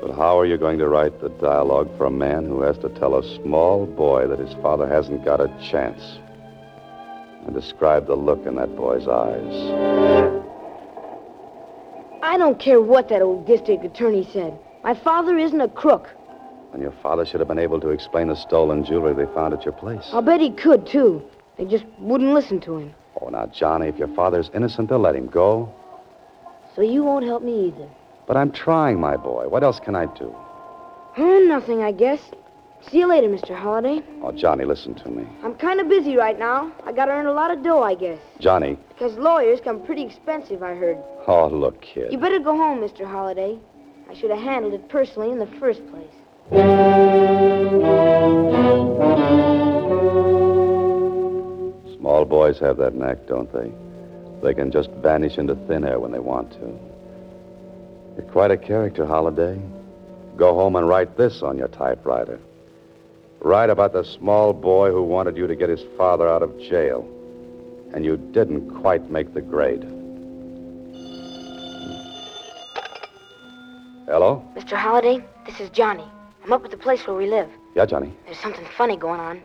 But 0.00 0.14
how 0.14 0.38
are 0.38 0.46
you 0.46 0.56
going 0.58 0.78
to 0.78 0.88
write 0.88 1.20
the 1.20 1.30
dialogue 1.30 1.96
for 1.96 2.06
a 2.06 2.10
man 2.10 2.46
who 2.46 2.60
has 2.62 2.78
to 2.78 2.88
tell 2.90 3.16
a 3.16 3.36
small 3.36 3.86
boy 3.86 4.26
that 4.26 4.38
his 4.38 4.52
father 4.62 4.86
hasn't 4.86 5.24
got 5.24 5.40
a 5.40 5.48
chance? 5.70 6.18
And 7.46 7.54
describe 7.54 8.06
the 8.06 8.14
look 8.14 8.44
in 8.46 8.56
that 8.56 8.76
boy's 8.76 9.08
eyes. 9.08 10.34
I 12.22 12.36
don't 12.38 12.58
care 12.58 12.80
what 12.80 13.08
that 13.08 13.22
old 13.22 13.46
district 13.46 13.84
attorney 13.84 14.28
said. 14.32 14.58
My 14.82 14.94
father 14.94 15.38
isn't 15.38 15.60
a 15.60 15.68
crook. 15.68 16.08
And 16.72 16.82
your 16.82 16.94
father 17.02 17.24
should 17.24 17.40
have 17.40 17.48
been 17.48 17.58
able 17.58 17.80
to 17.80 17.90
explain 17.90 18.28
the 18.28 18.36
stolen 18.36 18.84
jewelry 18.84 19.14
they 19.14 19.32
found 19.32 19.54
at 19.54 19.64
your 19.64 19.72
place. 19.72 20.10
I'll 20.12 20.22
bet 20.22 20.40
he 20.40 20.50
could, 20.50 20.86
too. 20.86 21.22
They 21.56 21.64
just 21.64 21.84
wouldn't 21.98 22.34
listen 22.34 22.60
to 22.62 22.78
him. 22.78 22.94
Oh, 23.20 23.28
now, 23.28 23.46
Johnny, 23.46 23.88
if 23.88 23.96
your 23.96 24.08
father's 24.08 24.50
innocent, 24.52 24.90
they'll 24.90 24.98
let 24.98 25.16
him 25.16 25.28
go. 25.28 25.72
So 26.74 26.82
you 26.82 27.02
won't 27.02 27.24
help 27.24 27.42
me 27.42 27.68
either. 27.68 27.88
But 28.26 28.36
I'm 28.36 28.50
trying, 28.50 28.98
my 29.00 29.16
boy. 29.16 29.48
What 29.48 29.62
else 29.62 29.78
can 29.78 29.94
I 29.94 30.06
do? 30.06 30.34
Oh, 31.16 31.44
nothing, 31.46 31.82
I 31.82 31.92
guess. 31.92 32.20
See 32.90 32.98
you 32.98 33.06
later, 33.08 33.28
Mr. 33.28 33.56
Holliday. 33.56 34.02
Oh, 34.22 34.32
Johnny, 34.32 34.64
listen 34.64 34.94
to 34.96 35.08
me. 35.08 35.26
I'm 35.42 35.54
kind 35.54 35.80
of 35.80 35.88
busy 35.88 36.16
right 36.16 36.38
now. 36.38 36.70
I 36.84 36.92
gotta 36.92 37.12
earn 37.12 37.26
a 37.26 37.32
lot 37.32 37.50
of 37.50 37.62
dough, 37.62 37.82
I 37.82 37.94
guess. 37.94 38.18
Johnny. 38.38 38.76
Because 38.90 39.16
lawyers 39.16 39.60
come 39.60 39.84
pretty 39.84 40.02
expensive, 40.02 40.62
I 40.62 40.74
heard. 40.74 40.98
Oh, 41.26 41.48
look, 41.48 41.80
kid. 41.80 42.12
You 42.12 42.18
better 42.18 42.38
go 42.38 42.56
home, 42.56 42.80
Mr. 42.80 43.04
Holliday. 43.04 43.58
I 44.08 44.14
should 44.14 44.30
have 44.30 44.40
handled 44.40 44.74
it 44.74 44.88
personally 44.88 45.30
in 45.30 45.38
the 45.38 45.46
first 45.58 45.82
place. 45.88 46.06
Small 51.98 52.24
boys 52.24 52.58
have 52.60 52.76
that 52.76 52.94
knack, 52.94 53.26
don't 53.26 53.52
they? 53.52 53.72
They 54.42 54.54
can 54.54 54.70
just 54.70 54.90
vanish 55.02 55.38
into 55.38 55.56
thin 55.66 55.84
air 55.84 55.98
when 55.98 56.12
they 56.12 56.20
want 56.20 56.52
to. 56.52 56.95
You're 58.16 58.26
quite 58.26 58.50
a 58.50 58.56
character, 58.56 59.06
Holliday. 59.06 59.60
Go 60.36 60.54
home 60.54 60.76
and 60.76 60.88
write 60.88 61.16
this 61.16 61.42
on 61.42 61.58
your 61.58 61.68
typewriter. 61.68 62.40
Write 63.40 63.70
about 63.70 63.92
the 63.92 64.04
small 64.04 64.52
boy 64.52 64.90
who 64.90 65.02
wanted 65.02 65.36
you 65.36 65.46
to 65.46 65.54
get 65.54 65.68
his 65.68 65.82
father 65.96 66.28
out 66.28 66.42
of 66.42 66.58
jail. 66.58 67.06
And 67.94 68.04
you 68.04 68.16
didn't 68.16 68.70
quite 68.80 69.10
make 69.10 69.34
the 69.34 69.40
grade. 69.40 69.82
Hello? 74.06 74.42
Mr. 74.54 74.76
Holliday, 74.76 75.24
this 75.44 75.60
is 75.60 75.68
Johnny. 75.70 76.04
I'm 76.44 76.52
up 76.52 76.64
at 76.64 76.70
the 76.70 76.76
place 76.76 77.06
where 77.06 77.16
we 77.16 77.28
live. 77.28 77.50
Yeah, 77.74 77.86
Johnny. 77.86 78.12
There's 78.24 78.38
something 78.38 78.64
funny 78.76 78.96
going 78.96 79.20
on. 79.20 79.38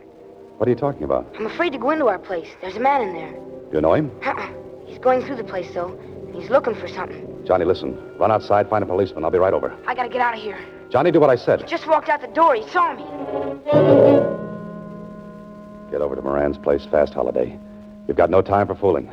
What 0.56 0.68
are 0.68 0.70
you 0.70 0.76
talking 0.76 1.02
about? 1.02 1.26
I'm 1.36 1.46
afraid 1.46 1.72
to 1.72 1.78
go 1.78 1.90
into 1.90 2.06
our 2.06 2.18
place. 2.18 2.48
There's 2.60 2.76
a 2.76 2.80
man 2.80 3.02
in 3.02 3.12
there. 3.12 3.32
Do 3.32 3.70
you 3.72 3.80
know 3.80 3.94
him? 3.94 4.10
Uh-uh. 4.24 4.50
He's 4.86 4.98
going 4.98 5.22
through 5.26 5.36
the 5.36 5.44
place, 5.44 5.72
though, 5.74 5.98
he's 6.34 6.50
looking 6.50 6.74
for 6.74 6.88
something. 6.88 7.44
Johnny, 7.46 7.64
listen. 7.64 7.96
Run 8.18 8.30
outside, 8.30 8.68
find 8.68 8.82
a 8.82 8.86
policeman. 8.86 9.24
I'll 9.24 9.30
be 9.30 9.38
right 9.38 9.54
over. 9.54 9.76
I 9.86 9.94
gotta 9.94 10.08
get 10.08 10.20
out 10.20 10.34
of 10.36 10.42
here. 10.42 10.58
Johnny, 10.90 11.10
do 11.10 11.20
what 11.20 11.30
I 11.30 11.36
said. 11.36 11.60
He 11.60 11.66
just 11.66 11.86
walked 11.86 12.08
out 12.08 12.20
the 12.20 12.26
door. 12.28 12.54
He 12.54 12.68
saw 12.68 12.94
me. 12.94 13.02
Get 15.90 16.00
over 16.00 16.16
to 16.16 16.22
Moran's 16.22 16.58
place 16.58 16.84
fast, 16.90 17.14
Holliday. 17.14 17.58
You've 18.08 18.16
got 18.16 18.30
no 18.30 18.42
time 18.42 18.66
for 18.66 18.74
fooling. 18.74 19.06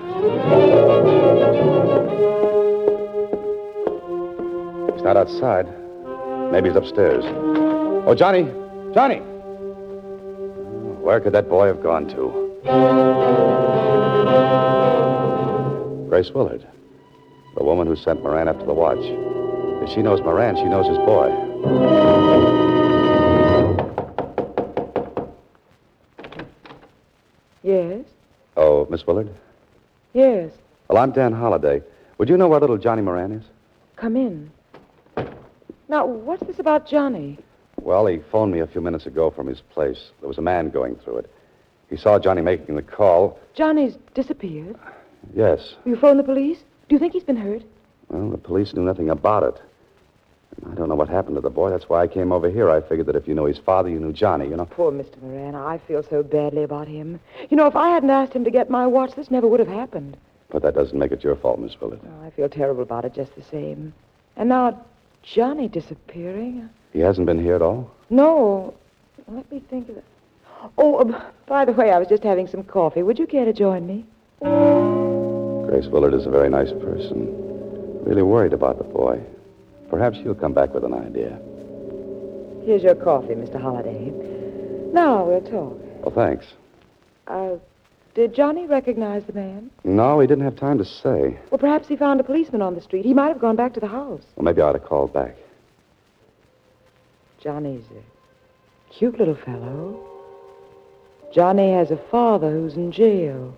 He's 4.94 5.04
not 5.04 5.18
outside. 5.18 5.68
Maybe 6.52 6.70
he's 6.70 6.76
upstairs. 6.76 7.24
Oh, 7.26 8.16
Johnny! 8.16 8.44
Johnny! 8.94 9.20
Where 11.02 11.20
could 11.20 11.34
that 11.34 11.48
boy 11.48 11.68
have 11.68 11.82
gone 11.84 12.08
to? 12.10 12.50
Grace 16.10 16.32
Willard, 16.32 16.68
the 17.56 17.63
woman 17.63 17.88
who 17.88 17.96
sent 17.96 18.22
Moran 18.24 18.48
up 18.48 18.60
to 18.60 18.65
the 18.65 18.74
watch. 18.74 19.00
If 19.84 19.89
she 19.94 20.01
knows 20.01 20.22
Moran, 20.22 20.56
she 20.56 20.65
knows 20.65 20.88
his 20.88 20.98
boy. 20.98 21.29
Yes? 27.63 28.06
Oh, 28.58 28.88
Miss 28.89 29.06
Willard? 29.06 29.29
Yes. 30.13 30.51
Well, 30.88 30.98
I'm 30.98 31.12
Dan 31.12 31.34
Holliday. 31.34 31.82
Would 32.18 32.29
you 32.29 32.38
know 32.38 32.48
where 32.48 32.60
little 32.60 32.77
Johnny 32.77 33.01
Moran 33.01 33.32
is? 33.32 33.44
Come 33.96 34.15
in. 34.15 34.51
Now, 35.88 36.06
what's 36.06 36.46
this 36.46 36.60
about 36.60 36.88
Johnny? 36.88 37.38
Well, 37.82 38.06
he 38.08 38.20
phoned 38.32 38.51
me 38.51 38.60
a 38.60 38.68
few 38.68 38.82
minutes 38.82 39.06
ago 39.06 39.32
from 39.32 39.48
his 39.48 39.62
place. 39.62 40.12
There 40.20 40.27
was 40.27 40.38
a 40.38 40.41
man 40.41 40.70
going 40.70 40.96
through 40.98 41.20
it. 41.20 41.32
He 41.89 41.98
saw 41.98 42.20
Johnny 42.20 42.41
making 42.41 42.75
the 42.75 42.82
call. 42.82 43.39
Johnny's 43.53 43.98
disappeared. 44.13 44.77
Yes. 45.34 45.75
You 45.86 45.96
phoned 45.96 46.20
the 46.20 46.24
police? 46.24 46.60
Do 46.89 46.96
you 46.96 47.00
think 47.00 47.13
he's 47.13 47.24
been 47.24 47.38
hurt? 47.38 47.62
Well, 48.10 48.31
the 48.31 48.38
police 48.38 48.74
knew 48.74 48.81
nothing 48.81 49.12
about 49.12 49.43
it. 49.43 49.62
I 50.69 50.74
don't 50.74 50.89
know 50.89 50.96
what 50.96 51.08
happened 51.08 51.36
to 51.36 51.41
the 51.41 51.50
boy. 51.51 51.69
That's 51.69 51.88
why 51.88 52.01
I 52.01 52.08
came 52.08 52.31
over 52.31 52.50
here. 52.50 52.69
I 52.72 52.81
figured 52.81 53.05
that 53.05 53.15
if 53.15 53.27
you 53.27 53.36
knew 53.36 53.46
his 53.46 53.60
father, 53.60 53.89
you 53.89 54.00
knew 54.00 54.12
Johnny, 54.12 54.48
you 54.48 54.58
know. 54.58 54.65
Poor 54.65 54.91
Mr. 54.91 55.22
Moran. 55.22 55.53
I 55.53 55.77
feel 55.77 56.01
so 56.01 56.24
badly 56.24 56.63
about 56.63 56.88
him. 56.88 57.19
You 57.50 57.58
know, 57.58 57.67
if 57.67 57.75
I 57.75 57.89
hadn't 57.89 58.10
asked 58.10 58.34
him 58.34 58.43
to 58.43 58.51
get 58.51 58.72
my 58.72 58.88
watch, 58.88 59.13
this 59.15 59.29
never 59.29 59.48
would 59.48 59.60
have 59.60 59.69
happened. 59.69 60.17
But 60.50 60.63
that 60.63 60.74
doesn't 60.74 60.98
make 60.98 61.12
it 61.12 61.24
your 61.24 61.36
fault, 61.36 61.60
Miss 61.60 61.79
Willard. 61.79 62.00
Oh, 62.03 62.25
I 62.25 62.31
feel 62.31 62.50
terrible 62.50 62.81
about 62.81 63.05
it 63.05 63.13
just 63.13 63.36
the 63.36 63.43
same. 63.43 63.93
And 64.36 64.50
now, 64.50 64.84
Johnny 65.22 65.67
disappearing. 65.67 66.67
He 66.91 67.00
hasn't 67.00 67.27
been 67.27 67.41
here 67.41 67.55
at 67.55 67.62
all? 67.62 67.91
No. 68.10 68.74
Let 69.27 69.50
me 69.51 69.62
think 69.69 69.89
of 69.89 69.98
it. 69.98 70.03
Oh, 70.77 70.96
uh, 70.96 71.29
by 71.46 71.65
the 71.65 71.72
way, 71.72 71.91
I 71.91 72.00
was 72.00 72.08
just 72.08 72.24
having 72.24 72.48
some 72.48 72.63
coffee. 72.63 73.03
Would 73.03 73.19
you 73.19 73.27
care 73.27 73.46
to 73.46 73.53
join 73.53 73.86
me? 73.86 74.05
Grace 75.70 75.86
Willard 75.86 76.16
is 76.16 76.26
a 76.26 76.32
very 76.32 76.50
nice 76.50 76.72
person. 76.72 77.28
Really 78.04 78.24
worried 78.24 78.54
about 78.54 78.80
the 78.80 78.84
boy. 78.84 79.22
Perhaps 79.92 80.18
she'll 80.18 80.34
come 80.34 80.52
back 80.52 80.74
with 80.74 80.84
an 80.84 80.96
idea. 80.96 81.40
Here's 82.66 82.82
your 82.82 82.96
coffee, 82.96 83.36
Mr. 83.36 83.62
Holliday. 83.62 84.10
Now 84.92 85.26
we'll 85.26 85.42
talk. 85.42 85.80
Well, 86.02 86.12
thanks. 86.16 86.48
Uh, 87.28 87.58
did 88.16 88.34
Johnny 88.34 88.66
recognize 88.66 89.26
the 89.26 89.34
man? 89.34 89.70
No, 89.84 90.20
he 90.20 90.26
didn't 90.26 90.44
have 90.44 90.56
time 90.56 90.80
to 90.80 90.86
say. 90.86 91.38
Well, 91.52 91.60
perhaps 91.60 91.88
he 91.88 91.96
found 91.96 92.20
a 92.20 92.24
policeman 92.24 92.64
on 92.64 92.74
the 92.74 92.82
street. 92.82 93.06
He 93.06 93.14
might 93.14 93.28
have 93.28 93.40
gone 93.40 93.56
back 93.56 93.76
to 93.76 93.80
the 93.80 93.88
house. 93.88 94.24
Well, 94.36 94.46
maybe 94.46 94.64
I 94.64 94.70
ought 94.70 94.74
to 94.74 94.80
call 94.80 95.08
back. 95.08 95.36
Johnny's 97.40 97.86
a 97.92 98.92
cute 98.92 99.20
little 99.20 99.36
fellow. 99.36 100.04
Johnny 101.32 101.74
has 101.74 101.92
a 101.92 101.98
father 102.10 102.50
who's 102.50 102.74
in 102.74 102.92
jail. 102.92 103.56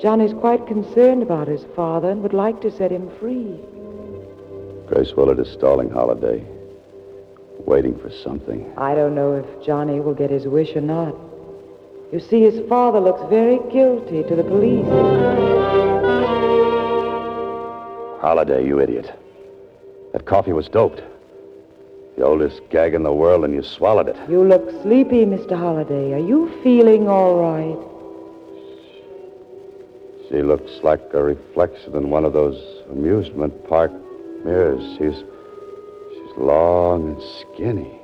Johnny's 0.00 0.34
quite 0.34 0.66
concerned 0.66 1.22
about 1.22 1.48
his 1.48 1.64
father 1.74 2.10
and 2.10 2.22
would 2.22 2.34
like 2.34 2.60
to 2.60 2.70
set 2.70 2.92
him 2.92 3.10
free. 3.18 3.58
Grace 4.86 5.14
Willard 5.16 5.38
is 5.38 5.50
stalling 5.50 5.88
Holliday, 5.90 6.44
waiting 7.60 7.98
for 7.98 8.10
something. 8.10 8.70
I 8.76 8.94
don't 8.94 9.14
know 9.14 9.34
if 9.34 9.66
Johnny 9.66 10.00
will 10.00 10.14
get 10.14 10.30
his 10.30 10.46
wish 10.46 10.76
or 10.76 10.82
not. 10.82 11.14
You 12.12 12.20
see, 12.20 12.42
his 12.42 12.66
father 12.68 13.00
looks 13.00 13.22
very 13.30 13.58
guilty 13.72 14.22
to 14.22 14.36
the 14.36 14.44
police. 14.44 14.86
Holliday, 18.20 18.66
you 18.66 18.80
idiot. 18.80 19.12
That 20.12 20.26
coffee 20.26 20.52
was 20.52 20.68
doped. 20.68 21.02
The 22.16 22.24
oldest 22.24 22.60
gag 22.70 22.94
in 22.94 23.02
the 23.02 23.12
world, 23.12 23.44
and 23.44 23.54
you 23.54 23.62
swallowed 23.62 24.08
it. 24.08 24.16
You 24.28 24.44
look 24.44 24.70
sleepy, 24.82 25.24
Mr. 25.24 25.58
Holliday. 25.58 26.12
Are 26.12 26.18
you 26.18 26.50
feeling 26.62 27.08
all 27.08 27.40
right? 27.40 27.95
She 30.28 30.42
looks 30.42 30.70
like 30.82 31.00
a 31.12 31.22
reflection 31.22 31.94
in 31.94 32.10
one 32.10 32.24
of 32.24 32.32
those 32.32 32.60
amusement 32.90 33.68
park 33.68 33.92
mirrors. 34.44 34.82
She's 34.98 35.24
she's 36.12 36.36
long 36.36 37.14
and 37.14 37.22
skinny. 37.40 38.00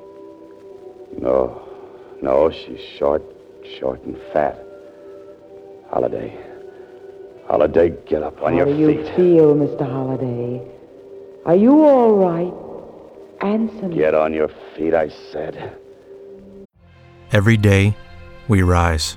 No, 1.19 1.69
no, 2.23 2.51
she's 2.51 2.81
short, 2.99 3.23
short 3.79 4.03
and 4.05 4.17
fat. 4.33 4.59
Holliday. 5.91 6.39
Holliday, 7.47 7.91
get 8.07 8.23
up 8.23 8.41
on 8.41 8.53
How 8.53 8.59
your 8.59 8.67
do 8.67 8.77
you 8.77 9.05
feel, 9.17 9.55
Mr. 9.55 9.87
Holliday? 9.87 10.63
Are 11.45 11.57
you 11.57 11.85
all 11.85 12.15
right? 12.15 12.55
Answer 13.43 13.89
me. 13.89 13.97
Get 13.97 14.15
on 14.15 14.33
your 14.33 14.49
feet, 14.77 14.95
I 14.95 15.09
said. 15.33 15.77
Every 17.33 17.57
day, 17.57 17.97
we 18.47 18.63
rise, 18.63 19.17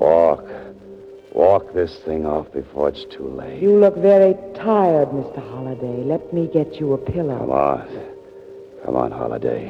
Walk. 0.00 0.44
Walk 1.32 1.72
this 1.74 1.98
thing 2.04 2.26
off 2.26 2.50
before 2.52 2.88
it's 2.88 3.04
too 3.14 3.28
late. 3.28 3.60
You 3.62 3.76
look 3.78 3.96
very 3.96 4.34
tired, 4.54 5.08
Mr. 5.10 5.38
Holliday. 5.50 6.02
Let 6.04 6.32
me 6.32 6.48
get 6.52 6.74
you 6.80 6.94
a 6.94 6.98
pillow. 6.98 7.38
Come 7.38 7.50
on. 7.50 7.88
Come 8.84 8.96
on, 8.96 9.10
Holliday. 9.12 9.68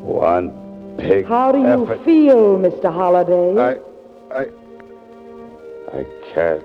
One 0.00 0.96
big 0.96 1.26
How 1.26 1.52
do 1.52 1.58
you 1.58 1.84
effort. 1.84 2.04
feel, 2.04 2.58
Mr. 2.58 2.92
Holliday? 2.92 3.58
I, 3.60 4.34
I, 4.34 4.46
I 5.98 6.04
can't, 6.32 6.64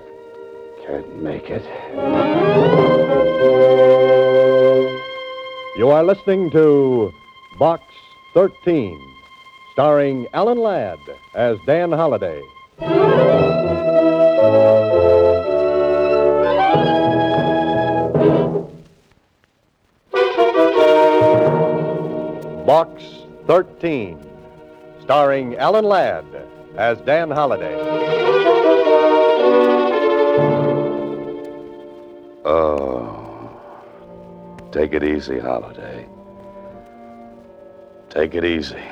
can't 0.86 1.22
make 1.22 1.44
it. 1.50 1.64
You 5.76 5.90
are 5.90 6.02
listening 6.02 6.50
to 6.52 7.12
Box 7.58 7.82
13, 8.34 8.98
starring 9.72 10.26
Alan 10.32 10.58
Ladd 10.58 10.98
as 11.34 11.56
Dan 11.66 11.92
Holliday. 11.92 12.40
Box 12.80 12.92
13, 23.48 24.16
starring 25.00 25.56
Alan 25.56 25.84
Ladd 25.84 26.24
as 26.76 27.00
Dan 27.00 27.32
Holliday. 27.32 27.74
Oh, 32.44 33.50
take 34.70 34.92
it 34.92 35.02
easy, 35.02 35.40
Holliday. 35.40 36.06
Take 38.08 38.36
it 38.36 38.44
easy. 38.44 38.84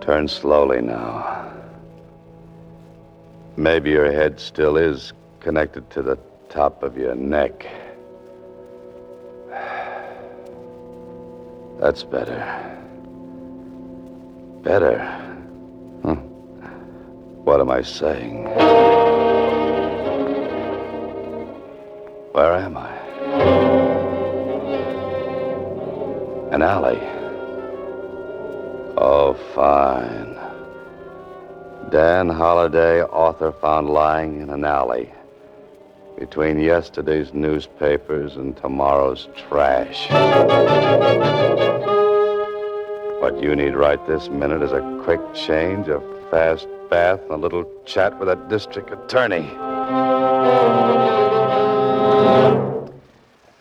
Turn 0.00 0.26
slowly 0.26 0.82
now. 0.82 1.52
Maybe 3.56 3.90
your 3.90 4.10
head 4.10 4.40
still 4.40 4.76
is 4.76 5.12
connected 5.40 5.88
to 5.90 6.02
the 6.02 6.18
top 6.48 6.82
of 6.82 6.96
your 6.96 7.14
neck. 7.14 7.66
That's 11.78 12.02
better. 12.02 12.40
Better. 14.62 14.98
Huh. 16.02 16.14
What 17.44 17.60
am 17.60 17.70
I 17.70 17.82
saying? 17.82 18.44
Where 22.32 22.54
am 22.54 22.76
I? 22.76 22.90
An 26.50 26.62
alley. 26.62 27.00
Oh, 28.96 29.34
fine. 29.54 30.43
Dan 31.90 32.28
Holliday, 32.28 33.02
author 33.02 33.52
found 33.52 33.90
lying 33.90 34.40
in 34.40 34.50
an 34.50 34.64
alley 34.64 35.12
between 36.18 36.60
yesterday's 36.60 37.34
newspapers 37.34 38.36
and 38.36 38.56
tomorrow's 38.56 39.28
trash. 39.48 40.08
What 43.20 43.42
you 43.42 43.54
need 43.56 43.74
right 43.74 44.04
this 44.06 44.28
minute 44.28 44.62
is 44.62 44.72
a 44.72 44.80
quick 45.04 45.20
change, 45.34 45.88
a 45.88 46.00
fast 46.30 46.68
bath, 46.90 47.20
and 47.22 47.32
a 47.32 47.36
little 47.36 47.70
chat 47.84 48.18
with 48.18 48.28
a 48.28 48.36
district 48.48 48.90
attorney. 48.92 49.50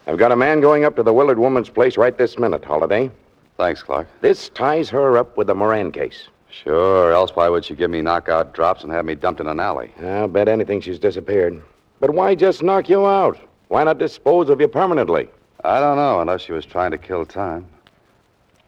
I've 0.06 0.18
got 0.18 0.32
a 0.32 0.36
man 0.36 0.62
going 0.62 0.86
up 0.86 0.96
to 0.98 1.04
the 1.04 1.14
Willard 1.14 1.40
woman's 1.40 1.70
place 1.70 1.98
right 1.98 2.18
this 2.18 2.38
minute, 2.38 2.64
Holliday. 2.64 3.10
Thanks, 3.58 3.82
Clark. 3.82 4.08
This 4.22 4.50
ties 4.50 4.90
her 4.90 5.18
up 5.18 5.38
with 5.38 5.48
the 5.48 5.56
Moran 5.56 5.92
case. 5.92 6.28
Sure, 6.62 7.12
else 7.14 7.32
why 7.32 7.50
would 7.50 7.66
she 7.66 7.74
give 7.74 7.90
me 7.90 8.02
knockout 8.02 8.54
drops 8.54 8.84
and 8.84 8.92
have 8.92 9.06
me 9.06 9.16
dumped 9.16 9.42
in 9.42 9.48
an 9.48 9.60
alley? 9.60 9.92
I'll 10.02 10.28
bet 10.28 10.48
anything 10.48 10.82
she's 10.82 11.00
disappeared. 11.00 11.62
But 12.00 12.12
why 12.12 12.36
just 12.36 12.62
knock 12.62 12.90
you 12.90 13.08
out? 13.08 13.40
Why 13.70 13.84
not 13.84 13.98
dispose 13.98 14.50
of 14.50 14.62
you 14.62 14.68
permanently? 14.68 15.30
I 15.64 15.80
don't 15.80 15.98
know, 15.98 16.22
unless 16.22 16.42
she 16.42 16.52
was 16.52 16.66
trying 16.66 16.92
to 16.92 16.98
kill 16.98 17.26
time. 17.26 17.66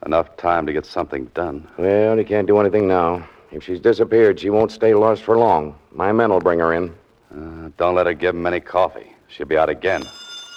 Enough 0.05 0.35
time 0.37 0.65
to 0.65 0.73
get 0.73 0.85
something 0.85 1.25
done. 1.33 1.67
Well, 1.77 2.17
you 2.17 2.25
can't 2.25 2.47
do 2.47 2.59
anything 2.59 2.87
now. 2.87 3.27
If 3.51 3.63
she's 3.63 3.79
disappeared, 3.79 4.39
she 4.39 4.49
won't 4.49 4.71
stay 4.71 4.93
lost 4.93 5.23
for 5.23 5.37
long. 5.37 5.75
My 5.91 6.11
men 6.11 6.29
will 6.31 6.39
bring 6.39 6.59
her 6.59 6.73
in. 6.73 6.95
Uh, 7.31 7.69
don't 7.77 7.95
let 7.95 8.05
her 8.07 8.13
give 8.13 8.35
him 8.35 8.45
any 8.45 8.59
coffee. 8.59 9.13
She'll 9.27 9.45
be 9.45 9.57
out 9.57 9.69
again. 9.69 10.03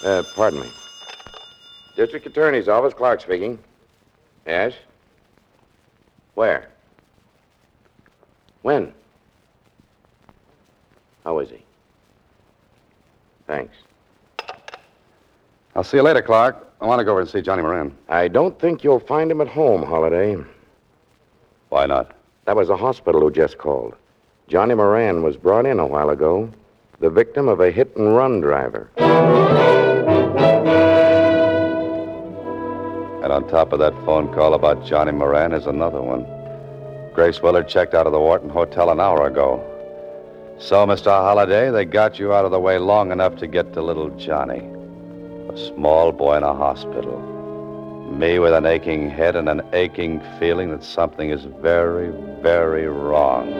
Uh, 0.03 0.23
pardon 0.35 0.61
me. 0.61 0.69
District 1.95 2.25
Attorney's 2.25 2.67
Office, 2.67 2.93
Clark 2.93 3.21
speaking. 3.21 3.59
Yes? 4.45 4.73
Where? 6.35 6.69
When? 8.61 8.93
How 11.23 11.39
is 11.39 11.49
he? 11.49 11.63
Thanks. 13.47 13.75
I'll 15.75 15.83
see 15.83 15.97
you 15.97 16.03
later, 16.03 16.21
Clark. 16.21 16.67
I 16.81 16.85
want 16.85 16.99
to 16.99 17.05
go 17.05 17.11
over 17.11 17.21
and 17.21 17.29
see 17.29 17.41
Johnny 17.41 17.61
Moran. 17.61 17.95
I 18.07 18.27
don't 18.27 18.57
think 18.59 18.83
you'll 18.83 18.99
find 18.99 19.31
him 19.31 19.41
at 19.41 19.47
home, 19.47 19.83
Holliday. 19.83 20.37
Why 21.69 21.85
not? 21.85 22.15
That 22.45 22.55
was 22.55 22.69
the 22.69 22.77
hospital 22.77 23.21
who 23.21 23.31
just 23.31 23.57
called. 23.57 23.95
Johnny 24.47 24.73
Moran 24.75 25.21
was 25.23 25.37
brought 25.37 25.65
in 25.65 25.79
a 25.79 25.85
while 25.85 26.09
ago, 26.09 26.49
the 26.99 27.09
victim 27.09 27.47
of 27.47 27.59
a 27.59 27.69
hit 27.71 27.95
and 27.95 28.15
run 28.15 28.41
driver. 28.41 28.89
And 33.23 33.33
on 33.33 33.47
top 33.47 33.73
of 33.73 33.79
that 33.79 33.93
phone 34.05 34.33
call 34.33 34.53
about 34.53 34.85
Johnny 34.85 35.11
Moran 35.11 35.53
is 35.53 35.67
another 35.67 36.01
one. 36.01 36.25
Grace 37.19 37.41
Willard 37.41 37.67
checked 37.67 37.95
out 37.95 38.07
of 38.07 38.13
the 38.13 38.19
Wharton 38.19 38.49
Hotel 38.49 38.89
an 38.91 39.01
hour 39.01 39.27
ago. 39.27 39.61
So, 40.57 40.87
Mr. 40.87 41.07
Holliday, 41.07 41.69
they 41.69 41.83
got 41.83 42.17
you 42.17 42.33
out 42.33 42.45
of 42.45 42.51
the 42.51 42.61
way 42.61 42.77
long 42.77 43.11
enough 43.11 43.35
to 43.39 43.45
get 43.45 43.73
to 43.73 43.81
little 43.81 44.09
Johnny. 44.11 44.59
A 45.49 45.57
small 45.57 46.13
boy 46.13 46.37
in 46.37 46.43
a 46.43 46.53
hospital. 46.53 47.19
Me 48.09 48.39
with 48.39 48.53
an 48.53 48.65
aching 48.65 49.09
head 49.09 49.35
and 49.35 49.49
an 49.49 49.61
aching 49.73 50.21
feeling 50.39 50.71
that 50.71 50.81
something 50.81 51.29
is 51.29 51.43
very, 51.43 52.09
very 52.41 52.87
wrong. 52.87 53.51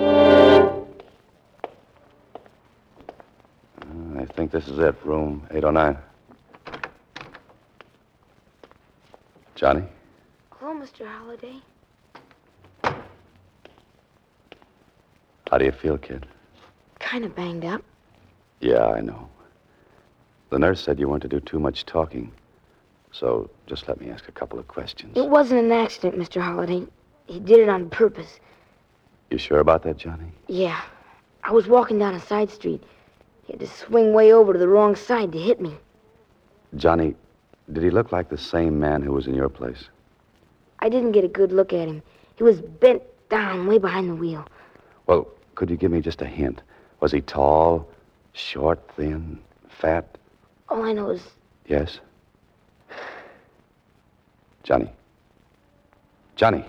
I 4.17 4.23
think 4.23 4.51
this 4.51 4.69
is 4.69 4.79
it, 4.79 4.95
room 5.03 5.45
809. 5.51 5.97
Johnny? 9.55 9.83
Hello, 10.51 10.73
Mr. 10.81 11.05
Holliday. 11.05 11.61
How 15.49 15.57
do 15.57 15.65
you 15.65 15.71
feel, 15.71 15.97
kid? 15.97 16.27
Kind 16.99 17.25
of 17.25 17.35
banged 17.35 17.65
up. 17.65 17.81
Yeah, 18.59 18.85
I 18.85 19.01
know. 19.01 19.27
The 20.51 20.59
nurse 20.59 20.81
said 20.81 20.99
you 20.99 21.09
weren't 21.09 21.23
to 21.23 21.27
do 21.27 21.39
too 21.39 21.59
much 21.59 21.85
talking. 21.85 22.31
So 23.11 23.49
just 23.65 23.87
let 23.87 23.99
me 23.99 24.11
ask 24.11 24.27
a 24.27 24.31
couple 24.31 24.59
of 24.59 24.67
questions. 24.67 25.17
It 25.17 25.27
wasn't 25.27 25.61
an 25.61 25.71
accident, 25.71 26.21
Mr. 26.21 26.39
Holliday. 26.39 26.85
He 27.25 27.39
did 27.39 27.59
it 27.59 27.69
on 27.69 27.89
purpose. 27.89 28.39
You 29.31 29.39
sure 29.39 29.59
about 29.59 29.81
that, 29.83 29.97
Johnny? 29.97 30.31
Yeah. 30.47 30.81
I 31.43 31.51
was 31.51 31.67
walking 31.67 31.97
down 31.97 32.13
a 32.13 32.19
side 32.19 32.51
street. 32.51 32.83
He 33.45 33.53
had 33.53 33.59
to 33.59 33.67
swing 33.67 34.13
way 34.13 34.31
over 34.31 34.53
to 34.53 34.59
the 34.59 34.67
wrong 34.67 34.95
side 34.95 35.31
to 35.31 35.39
hit 35.39 35.59
me. 35.59 35.75
Johnny, 36.75 37.15
did 37.73 37.81
he 37.81 37.89
look 37.89 38.11
like 38.11 38.29
the 38.29 38.37
same 38.37 38.79
man 38.79 39.01
who 39.01 39.13
was 39.13 39.25
in 39.25 39.33
your 39.33 39.49
place? 39.49 39.89
I 40.79 40.89
didn't 40.89 41.13
get 41.13 41.23
a 41.23 41.27
good 41.27 41.51
look 41.51 41.73
at 41.73 41.87
him. 41.87 42.03
He 42.35 42.43
was 42.43 42.61
bent 42.61 43.01
down 43.29 43.65
way 43.65 43.79
behind 43.79 44.09
the 44.09 44.15
wheel. 44.15 44.45
Well, 45.07 45.27
could 45.59 45.69
you 45.69 45.75
give 45.75 45.91
me 45.91 45.99
just 45.99 46.21
a 46.21 46.25
hint? 46.25 46.61
Was 47.01 47.11
he 47.11 47.19
tall, 47.19 47.85
short, 48.31 48.79
thin, 48.95 49.37
fat? 49.67 50.17
All 50.69 50.81
I 50.83 50.93
know 50.93 51.09
is 51.09 51.21
Yes? 51.67 51.99
Johnny. 54.63 54.89
Johnny. 56.37 56.63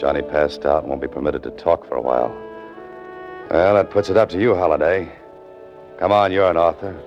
Johnny 0.00 0.22
passed 0.22 0.66
out 0.66 0.82
and 0.82 0.88
won't 0.88 1.00
be 1.00 1.06
permitted 1.06 1.44
to 1.44 1.50
talk 1.52 1.86
for 1.88 1.94
a 1.94 2.02
while. 2.02 2.30
Well, 3.48 3.74
that 3.74 3.90
puts 3.90 4.10
it 4.10 4.16
up 4.16 4.28
to 4.30 4.40
you, 4.40 4.56
Holliday. 4.56 5.08
Come 6.00 6.10
on, 6.10 6.32
you're 6.32 6.50
an 6.50 6.56
author. 6.56 7.00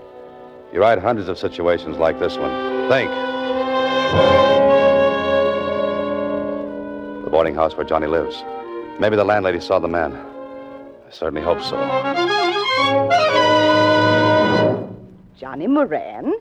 You 0.72 0.80
write 0.80 1.00
hundreds 1.00 1.28
of 1.28 1.38
situations 1.38 1.98
like 1.98 2.18
this 2.18 2.38
one. 2.38 2.88
Think. 2.90 4.45
Boarding 7.46 7.56
house 7.56 7.78
where 7.78 7.86
Johnny 7.86 8.08
lives. 8.08 8.44
Maybe 9.00 9.16
the 9.16 9.24
landlady 9.24 9.60
saw 9.60 9.78
the 9.78 9.88
man. 9.88 10.14
I 10.14 11.12
certainly 11.12 11.44
hope 11.44 11.62
so. 11.62 11.78
Johnny 15.38 15.68
Moran? 15.68 16.34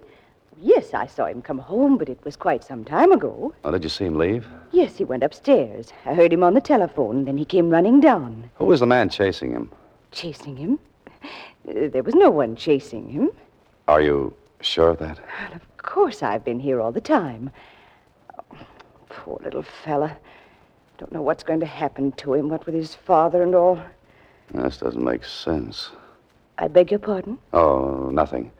Yes, 0.63 0.95
I 0.95 1.07
saw 1.07 1.27
him 1.27 1.43
come 1.43 1.59
home, 1.59 1.99
but 1.99 2.09
it 2.09 2.19
was 2.25 2.37
quite 2.37 2.65
some 2.65 2.85
time 2.87 3.13
ago. 3.13 3.53
Oh, 3.65 3.71
did 3.71 3.83
you 3.83 3.91
see 3.91 4.07
him 4.07 4.17
leave? 4.17 4.47
Yes, 4.73 4.97
he 4.97 5.05
went 5.05 5.23
upstairs. 5.23 5.93
I 6.07 6.15
heard 6.15 6.33
him 6.33 6.43
on 6.43 6.55
the 6.55 6.61
telephone, 6.63 7.27
then 7.27 7.37
he 7.37 7.45
came 7.45 7.69
running 7.69 8.01
down. 8.01 8.49
Who 8.55 8.65
was 8.65 8.81
the 8.81 8.87
man 8.87 9.11
chasing 9.11 9.51
him? 9.51 9.71
Chasing 10.11 10.57
him? 10.57 10.79
Uh, 11.69 11.89
There 11.93 12.03
was 12.03 12.15
no 12.15 12.31
one 12.31 12.57
chasing 12.57 13.11
him. 13.11 13.31
Are 13.89 14.01
you 14.01 14.33
sure 14.63 14.89
of 14.91 14.99
that? 15.01 15.19
Well, 15.19 15.53
of 15.55 15.77
course, 15.83 16.23
I've 16.23 16.45
been 16.47 16.61
here 16.61 16.81
all 16.81 16.93
the 16.93 17.01
time. 17.03 17.51
Oh, 18.39 18.57
poor 19.11 19.39
little 19.45 19.65
fella. 19.85 20.17
Don't 20.99 21.13
know 21.13 21.23
what's 21.23 21.43
going 21.43 21.61
to 21.61 21.67
happen 21.67 22.13
to 22.13 22.35
him, 22.35 22.49
what 22.49 22.67
with 22.67 22.75
his 22.75 22.95
father 22.95 23.43
and 23.43 23.55
all. 23.55 23.81
This 24.53 24.79
doesn't 24.79 25.03
make 25.03 25.25
sense. 25.25 25.91
I 26.59 26.69
beg 26.69 26.91
your 26.91 27.01
pardon? 27.01 27.39
Oh, 27.53 28.11
nothing. 28.13 28.51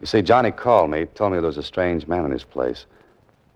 You 0.00 0.06
see, 0.06 0.22
Johnny 0.22 0.52
called 0.52 0.90
me, 0.90 1.06
told 1.14 1.32
me 1.32 1.38
there 1.38 1.46
was 1.46 1.58
a 1.58 1.62
strange 1.62 2.06
man 2.06 2.24
in 2.24 2.30
his 2.30 2.44
place. 2.44 2.86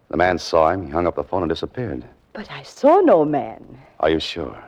The 0.08 0.16
man 0.16 0.38
saw 0.38 0.70
him, 0.70 0.86
he 0.86 0.90
hung 0.90 1.06
up 1.06 1.14
the 1.14 1.22
phone 1.22 1.42
and 1.42 1.48
disappeared. 1.48 2.04
But 2.32 2.50
I 2.50 2.62
saw 2.62 3.00
no 3.00 3.24
man. 3.24 3.78
Are 4.00 4.10
you 4.10 4.18
sure? 4.18 4.58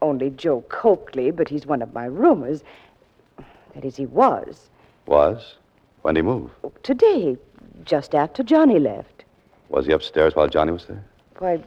Only 0.00 0.30
Joe 0.30 0.62
Coakley, 0.68 1.30
but 1.30 1.48
he's 1.48 1.66
one 1.66 1.82
of 1.82 1.92
my 1.92 2.06
roomers. 2.06 2.62
That 3.74 3.84
is, 3.84 3.96
he 3.96 4.06
was. 4.06 4.70
Was? 5.06 5.56
When 6.02 6.14
did 6.14 6.20
he 6.20 6.30
move? 6.30 6.50
Today, 6.82 7.36
just 7.84 8.14
after 8.14 8.42
Johnny 8.42 8.78
left. 8.78 9.24
Was 9.68 9.86
he 9.86 9.92
upstairs 9.92 10.34
while 10.34 10.48
Johnny 10.48 10.72
was 10.72 10.86
there? 10.86 11.04
Why, 11.38 11.62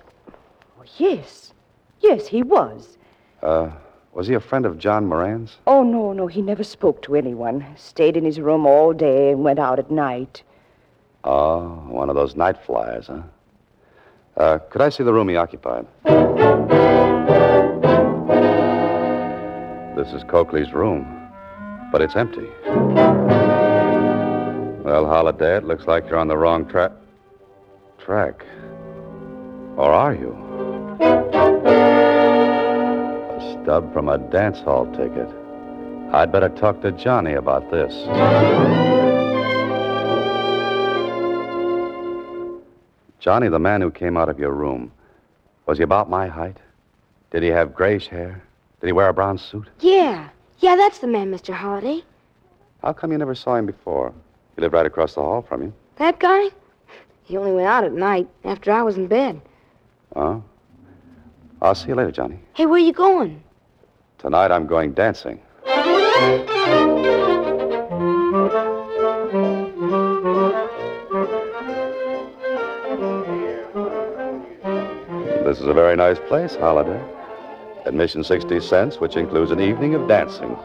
oh, 0.80 0.84
yes. 0.98 1.54
Yes, 2.02 2.28
he 2.28 2.44
was. 2.44 2.98
Uh, 3.44 3.70
Was 4.13 4.28
he 4.28 4.34
a 4.34 4.39
friend 4.39 4.65
of 4.65 4.78
John 4.80 5.06
Moran's? 5.06 5.58
Oh, 5.68 5.84
no, 5.84 6.13
no. 6.13 6.28
He 6.28 6.42
never 6.42 6.63
spoke 6.63 7.02
to 7.04 7.15
anyone. 7.15 7.65
Stayed 7.78 8.18
in 8.18 8.26
his 8.26 8.39
room 8.39 8.65
all 8.65 8.92
day 8.94 9.32
and 9.32 9.44
went 9.44 9.60
out 9.60 9.80
at 9.80 9.92
night. 9.92 10.42
Oh, 11.24 11.65
one 11.88 12.10
of 12.10 12.15
those 12.15 12.36
night 12.36 12.58
flyers, 12.65 13.08
huh? 13.08 13.22
Uh, 14.38 14.58
could 14.70 14.82
I 14.82 14.89
see 14.89 15.04
the 15.04 15.13
room 15.13 15.28
he 15.30 15.36
occupied? 15.36 15.86
This 19.98 20.13
is 20.13 20.24
Coakley's 20.24 20.72
room, 20.72 21.06
but 21.92 22.02
it's 22.02 22.15
empty. 22.15 22.48
Well, 24.84 25.06
Holliday, 25.06 25.58
it 25.58 25.65
looks 25.65 25.88
like 25.88 26.08
you're 26.08 26.18
on 26.18 26.30
the 26.30 26.38
wrong 26.38 26.65
track. 26.65 26.92
Track. 27.98 28.46
Or 29.76 29.92
are 29.92 30.15
you? 30.15 30.49
A 31.02 31.08
stub 33.64 33.94
from 33.94 34.10
a 34.10 34.18
dance 34.18 34.60
hall 34.60 34.86
ticket. 34.92 35.30
I'd 36.14 36.32
better 36.32 36.50
talk 36.50 36.82
to 36.82 36.92
Johnny 36.92 37.34
about 37.34 37.70
this. 37.72 37.94
Johnny, 43.20 43.50
the 43.50 43.60
man 43.60 43.82
who 43.82 43.92
came 43.92 44.18
out 44.18 44.30
of 44.30 44.40
your 44.40 44.52
room, 44.52 44.92
was 45.66 45.78
he 45.78 45.84
about 45.84 46.10
my 46.10 46.28
height? 46.28 46.58
Did 47.32 47.44
he 47.44 47.50
have 47.50 47.76
grayish 47.76 48.08
hair? 48.08 48.42
Did 48.82 48.88
he 48.88 48.94
wear 48.94 49.10
a 49.10 49.14
brown 49.14 49.38
suit? 49.38 49.68
Yeah. 49.80 50.30
Yeah, 50.60 50.76
that's 50.76 51.00
the 51.00 51.08
man, 51.08 51.32
Mr. 51.32 51.54
Holliday. 51.54 52.02
How 52.82 52.94
come 52.94 53.12
you 53.12 53.18
never 53.18 53.36
saw 53.36 53.56
him 53.56 53.66
before? 53.66 54.14
He 54.56 54.62
lived 54.62 54.74
right 54.74 54.86
across 54.86 55.16
the 55.16 55.22
hall 55.22 55.42
from 55.42 55.62
you. 55.62 55.74
That 55.98 56.20
guy? 56.20 56.48
He 57.24 57.38
only 57.38 57.52
went 57.52 57.68
out 57.68 57.84
at 57.84 57.94
night 57.94 58.28
after 58.44 58.72
I 58.72 58.82
was 58.82 58.98
in 58.98 59.08
bed. 59.08 59.40
Oh? 60.16 60.44
I'll 61.62 61.76
see 61.76 61.89
you 61.89 61.95
later, 61.95 62.12
Johnny. 62.12 62.39
Hey, 62.54 62.65
where 62.65 62.76
are 62.76 62.86
you 62.86 62.93
going? 62.93 63.43
Tonight 64.17 64.52
I'm 64.52 64.65
going 64.65 64.93
dancing. 64.93 65.39
This 75.45 75.60
is 75.60 75.65
a 75.65 75.74
very 75.74 75.95
nice 75.95 76.19
place, 76.28 76.56
Holliday. 76.56 77.02
Admission 77.86 78.24
60 78.24 78.60
cents, 78.62 79.00
which 79.00 79.17
includes 79.17 79.52
an 79.52 79.60
evening 79.60 79.95
of 79.95 80.08
dancing. 80.08 80.56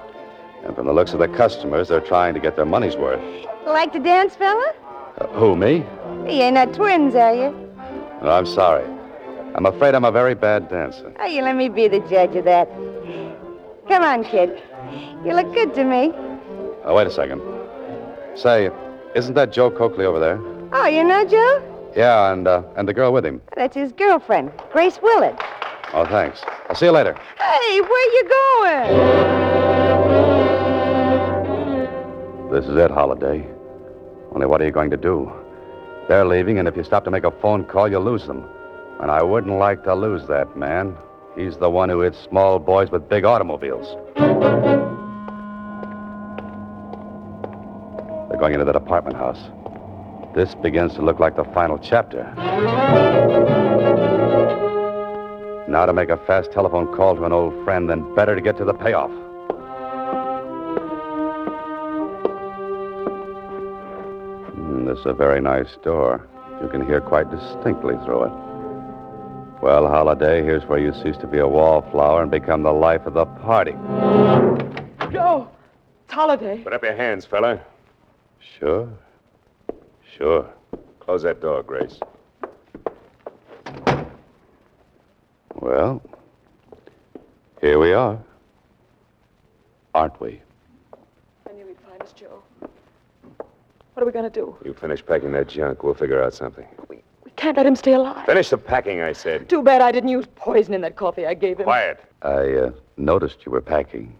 And 0.64 0.74
from 0.76 0.86
the 0.86 0.92
looks 0.92 1.12
of 1.12 1.18
the 1.18 1.28
customers, 1.28 1.88
they're 1.88 2.00
trying 2.00 2.34
to 2.34 2.40
get 2.40 2.54
their 2.54 2.66
money's 2.66 2.96
worth. 2.96 3.20
Like 3.66 3.92
to 3.92 3.98
dance, 3.98 4.36
fella? 4.36 4.74
Uh, 5.18 5.26
who, 5.28 5.56
me? 5.56 5.84
You 6.24 6.42
ain't 6.42 6.54
not 6.54 6.72
twins, 6.72 7.14
are 7.14 7.34
you? 7.34 7.50
No, 8.22 8.30
I'm 8.30 8.46
sorry. 8.46 8.93
I'm 9.54 9.66
afraid 9.66 9.94
I'm 9.94 10.04
a 10.04 10.10
very 10.10 10.34
bad 10.34 10.68
dancer. 10.68 11.12
Oh, 11.20 11.26
you 11.26 11.42
let 11.42 11.54
me 11.54 11.68
be 11.68 11.86
the 11.86 12.00
judge 12.00 12.34
of 12.34 12.44
that. 12.44 12.68
Come 13.86 14.02
on, 14.02 14.24
kid. 14.24 14.60
You 15.24 15.34
look 15.34 15.54
good 15.54 15.72
to 15.74 15.84
me. 15.84 16.12
Oh, 16.84 16.94
wait 16.96 17.06
a 17.06 17.10
second. 17.10 17.40
Say, 18.34 18.70
isn't 19.14 19.34
that 19.34 19.52
Joe 19.52 19.70
Coakley 19.70 20.06
over 20.06 20.18
there? 20.18 20.40
Oh, 20.72 20.86
you 20.86 21.04
know 21.04 21.24
Joe? 21.24 21.62
Yeah, 21.96 22.32
and 22.32 22.48
uh, 22.48 22.64
and 22.76 22.88
the 22.88 22.92
girl 22.92 23.12
with 23.12 23.24
him. 23.24 23.40
That's 23.54 23.76
his 23.76 23.92
girlfriend, 23.92 24.50
Grace 24.72 24.98
Willard. 25.00 25.36
Oh, 25.92 26.04
thanks. 26.04 26.42
I'll 26.68 26.74
see 26.74 26.86
you 26.86 26.92
later. 26.92 27.16
Hey, 27.38 27.80
where 27.80 28.12
you 28.14 28.28
going? 28.28 29.04
This 32.50 32.64
is 32.66 32.76
it, 32.76 32.90
Holliday. 32.90 33.46
Only 34.32 34.46
what 34.46 34.60
are 34.60 34.64
you 34.64 34.72
going 34.72 34.90
to 34.90 34.96
do? 34.96 35.32
They're 36.08 36.26
leaving, 36.26 36.58
and 36.58 36.66
if 36.66 36.76
you 36.76 36.82
stop 36.82 37.04
to 37.04 37.10
make 37.12 37.22
a 37.22 37.30
phone 37.30 37.64
call, 37.64 37.88
you'll 37.88 38.02
lose 38.02 38.26
them. 38.26 38.44
And 39.04 39.10
I 39.10 39.22
wouldn't 39.22 39.58
like 39.58 39.84
to 39.84 39.94
lose 39.94 40.26
that 40.28 40.56
man. 40.56 40.96
He's 41.36 41.58
the 41.58 41.68
one 41.68 41.90
who 41.90 42.00
hits 42.00 42.18
small 42.20 42.58
boys 42.58 42.90
with 42.90 43.06
big 43.06 43.26
automobiles. 43.26 43.86
They're 48.30 48.38
going 48.38 48.54
into 48.54 48.64
that 48.64 48.76
apartment 48.76 49.18
house. 49.18 49.50
This 50.34 50.54
begins 50.54 50.94
to 50.94 51.02
look 51.02 51.20
like 51.20 51.36
the 51.36 51.44
final 51.44 51.76
chapter. 51.76 52.32
Now 55.68 55.84
to 55.84 55.92
make 55.92 56.08
a 56.08 56.16
fast 56.26 56.50
telephone 56.50 56.90
call 56.96 57.14
to 57.16 57.24
an 57.24 57.32
old 57.34 57.62
friend, 57.62 57.90
then 57.90 58.14
better 58.14 58.34
to 58.34 58.40
get 58.40 58.56
to 58.56 58.64
the 58.64 58.72
payoff. 58.72 59.10
Hmm, 64.54 64.86
this 64.86 65.00
is 65.00 65.04
a 65.04 65.12
very 65.12 65.42
nice 65.42 65.76
door. 65.82 66.26
You 66.62 66.68
can 66.68 66.86
hear 66.86 67.02
quite 67.02 67.30
distinctly 67.30 67.96
through 68.06 68.24
it. 68.24 68.53
Well, 69.64 69.88
Holliday, 69.88 70.42
here's 70.42 70.62
where 70.66 70.78
you 70.78 70.92
cease 70.92 71.16
to 71.16 71.26
be 71.26 71.38
a 71.38 71.48
wallflower 71.48 72.20
and 72.20 72.30
become 72.30 72.64
the 72.64 72.70
life 72.70 73.06
of 73.06 73.14
the 73.14 73.24
party. 73.24 73.72
Joe! 75.10 75.48
It's 76.04 76.12
Holliday. 76.12 76.58
Put 76.58 76.74
up 76.74 76.82
your 76.82 76.94
hands, 76.94 77.24
fella. 77.24 77.58
Sure. 78.58 78.86
Sure. 80.18 80.46
Close 81.00 81.22
that 81.22 81.40
door, 81.40 81.62
Grace. 81.62 81.98
Well, 85.54 86.02
here 87.62 87.78
we 87.78 87.94
are. 87.94 88.18
Aren't 89.94 90.20
we? 90.20 90.42
I 91.48 91.52
knew 91.54 91.66
he'd 91.66 91.80
find 91.88 92.02
us, 92.02 92.12
Joe. 92.12 92.42
What 92.58 94.02
are 94.02 94.04
we 94.04 94.12
going 94.12 94.30
to 94.30 94.40
do? 94.40 94.58
You 94.62 94.74
finish 94.74 95.02
packing 95.06 95.32
that 95.32 95.48
junk. 95.48 95.82
We'll 95.82 95.94
figure 95.94 96.22
out 96.22 96.34
something. 96.34 96.66
We 96.90 97.03
can't 97.36 97.56
let 97.56 97.66
him 97.66 97.76
stay 97.76 97.92
alive. 97.94 98.26
Finish 98.26 98.50
the 98.50 98.58
packing, 98.58 99.00
I 99.00 99.12
said. 99.12 99.48
Too 99.48 99.62
bad 99.62 99.80
I 99.80 99.92
didn't 99.92 100.10
use 100.10 100.26
poison 100.36 100.74
in 100.74 100.80
that 100.82 100.96
coffee 100.96 101.26
I 101.26 101.34
gave 101.34 101.58
him. 101.58 101.64
Quiet. 101.64 102.00
I 102.22 102.52
uh, 102.52 102.70
noticed 102.96 103.44
you 103.44 103.52
were 103.52 103.60
packing. 103.60 104.16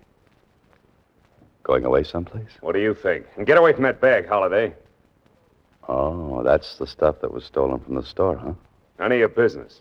Going 1.62 1.85
away 1.85 2.05
someplace? 2.05 2.50
What 2.61 2.72
do 2.72 2.81
you 2.81 2.94
think? 2.94 3.27
And 3.37 3.46
get 3.46 3.57
away 3.57 3.72
from 3.72 3.85
that 3.85 4.00
bag, 4.00 4.29
Holliday. 4.29 4.74
Oh, 5.88 6.42
that's 6.42 6.79
the 6.79 6.87
stuff 6.87 7.20
that 7.20 7.33
was 7.33 7.44
stolen 7.44 7.81
from 7.81 7.94
the 7.94 8.05
store, 8.05 8.37
huh? 8.37 8.53
None 8.98 9.12
of 9.12 9.18
your 9.18 9.29
business. 9.29 9.81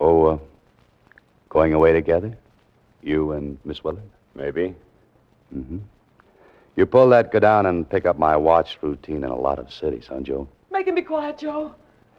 Oh, 0.00 0.26
uh, 0.26 0.38
going 1.48 1.74
away 1.74 1.92
together? 1.92 2.36
You 3.02 3.32
and 3.32 3.58
Miss 3.64 3.84
Willard? 3.84 4.02
Maybe. 4.34 4.74
Mm-hmm. 5.54 5.78
You 6.76 6.86
pull 6.86 7.08
that 7.10 7.32
go 7.32 7.40
down 7.40 7.66
and 7.66 7.88
pick 7.88 8.06
up 8.06 8.18
my 8.18 8.36
watch 8.36 8.78
routine 8.80 9.24
in 9.24 9.30
a 9.30 9.36
lot 9.36 9.58
of 9.58 9.72
cities, 9.72 10.06
huh, 10.08 10.20
Joe? 10.20 10.48
Make 10.70 10.86
him 10.86 10.94
be 10.94 11.02
quiet, 11.02 11.38
Joe. 11.38 11.74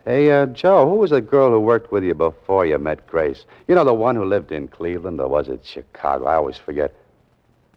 Hey, 0.06 0.32
uh, 0.32 0.46
Joe, 0.48 0.90
who 0.90 0.96
was 0.96 1.12
the 1.12 1.22
girl 1.22 1.52
who 1.52 1.60
worked 1.60 1.92
with 1.92 2.04
you 2.04 2.14
before 2.16 2.66
you 2.66 2.78
met 2.78 3.06
Grace? 3.08 3.46
You 3.68 3.76
know, 3.76 3.84
the 3.84 3.94
one 3.94 4.16
who 4.16 4.26
lived 4.26 4.52
in 4.52 4.68
Cleveland, 4.68 5.20
or 5.20 5.28
was 5.28 5.50
it 5.50 5.66
Chicago? 5.66 6.26
I 6.26 6.36
always 6.36 6.58
forget. 6.58 6.94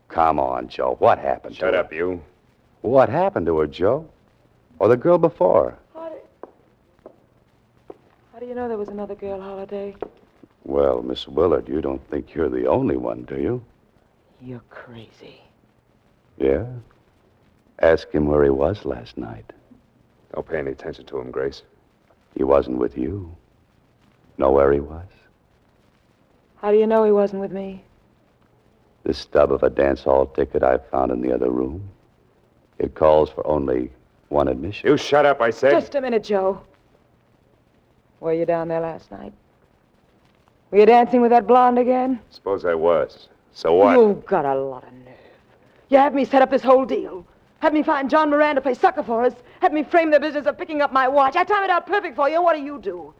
Come 0.09 0.39
on, 0.39 0.69
Joe. 0.69 0.97
What 0.99 1.19
happened 1.19 1.57
Shut 1.57 1.73
to 1.73 1.81
up, 1.81 1.93
you. 1.93 2.23
What 2.83 3.09
happened 3.09 3.47
to 3.47 3.59
her, 3.59 3.67
Joe? 3.67 4.09
Or 4.79 4.89
the 4.89 4.97
girl 4.97 5.19
before? 5.19 5.77
How 5.95 6.09
do, 6.09 7.19
How 8.33 8.39
do 8.39 8.47
you 8.47 8.55
know 8.55 8.69
there 8.69 8.79
was 8.79 8.89
another 8.89 9.15
girl, 9.15 9.41
Holliday? 9.41 9.97
Well, 10.65 11.03
Miss 11.03 11.27
Willard, 11.27 11.69
you 11.69 11.81
don't 11.81 12.07
think 12.09 12.35
you're 12.35 12.49
the 12.49 12.67
only 12.67 12.97
one, 12.97 13.25
do 13.25 13.37
you? 13.37 13.65
You're 14.41 14.63
crazy. 14.71 15.41
Yeah? 16.39 16.67
Ask 17.81 18.11
him 18.11 18.27
where 18.27 18.45
he 18.45 18.51
was 18.51 18.85
last 18.85 19.19
night. 19.19 19.53
Don't 20.35 20.49
pay 20.49 20.59
any 20.59 20.71
attention 20.71 21.05
to 21.07 21.19
him, 21.19 21.31
Grace. 21.31 21.63
He 22.37 22.45
wasn't 22.45 22.79
with 22.79 22.97
you. 22.97 23.35
Know 24.39 24.51
where 24.51 24.73
he 24.73 24.81
was? 24.81 25.07
How 26.57 26.71
do 26.71 26.79
you 26.79 26.87
know 26.87 27.05
he 27.05 27.13
wasn't 27.13 27.41
with 27.41 27.53
me? 27.53 27.85
The 29.05 29.15
stub 29.15 29.53
of 29.53 29.63
a 29.63 29.71
dance 29.71 30.03
hall 30.05 30.27
ticket 30.27 30.63
I 30.63 30.79
found 30.79 31.11
in 31.11 31.21
the 31.21 31.33
other 31.33 31.51
room. 31.51 31.89
It 32.79 32.95
calls 32.95 33.31
for 33.31 33.47
only 33.47 33.91
one 34.29 34.49
admission. 34.49 34.89
You 34.89 34.97
shut 34.97 35.27
up, 35.27 35.41
I 35.41 35.51
said. 35.51 35.73
Just 35.73 35.95
a 35.95 36.01
minute, 36.01 36.25
Joe. 36.25 36.61
Were 38.21 38.33
you 38.33 38.47
down 38.47 38.69
there 38.69 38.81
last 38.81 39.11
night? 39.11 39.33
Were 40.71 40.79
you 40.79 40.87
dancing 40.87 41.21
with 41.21 41.31
that 41.31 41.47
blonde 41.47 41.79
again? 41.79 42.21
Suppose 42.31 42.65
I 42.65 42.75
was. 42.75 43.29
So 43.53 43.75
what? 43.75 43.99
You've 43.99 44.25
got 44.25 44.45
a 44.45 44.55
lot 44.55 44.85
of 44.85 44.93
nerve. 44.93 45.15
You 45.91 45.99
had 45.99 46.15
me 46.15 46.25
set 46.25 46.41
up 46.41 46.51
this 46.51 46.63
whole 46.63 46.87
deal. 46.87 47.27
Had 47.63 47.73
me 47.73 47.85
find 47.85 48.11
John 48.11 48.29
Moran 48.31 48.57
to 48.57 48.61
play 48.61 48.75
sucker 48.75 49.05
for 49.05 49.25
us. 49.25 49.35
Had 49.61 49.73
me 49.73 49.85
frame 49.85 50.11
the 50.11 50.19
business 50.19 50.47
of 50.47 50.59
picking 50.59 50.83
up 50.83 50.93
my 50.93 51.07
watch. 51.07 51.37
I 51.37 51.45
time 51.45 51.63
it 51.63 51.71
out 51.71 51.87
perfect 51.87 52.17
for 52.17 52.29
you. 52.29 52.43
What 52.43 52.57
do 52.57 52.61
you 52.61 52.81
do? 52.81 53.15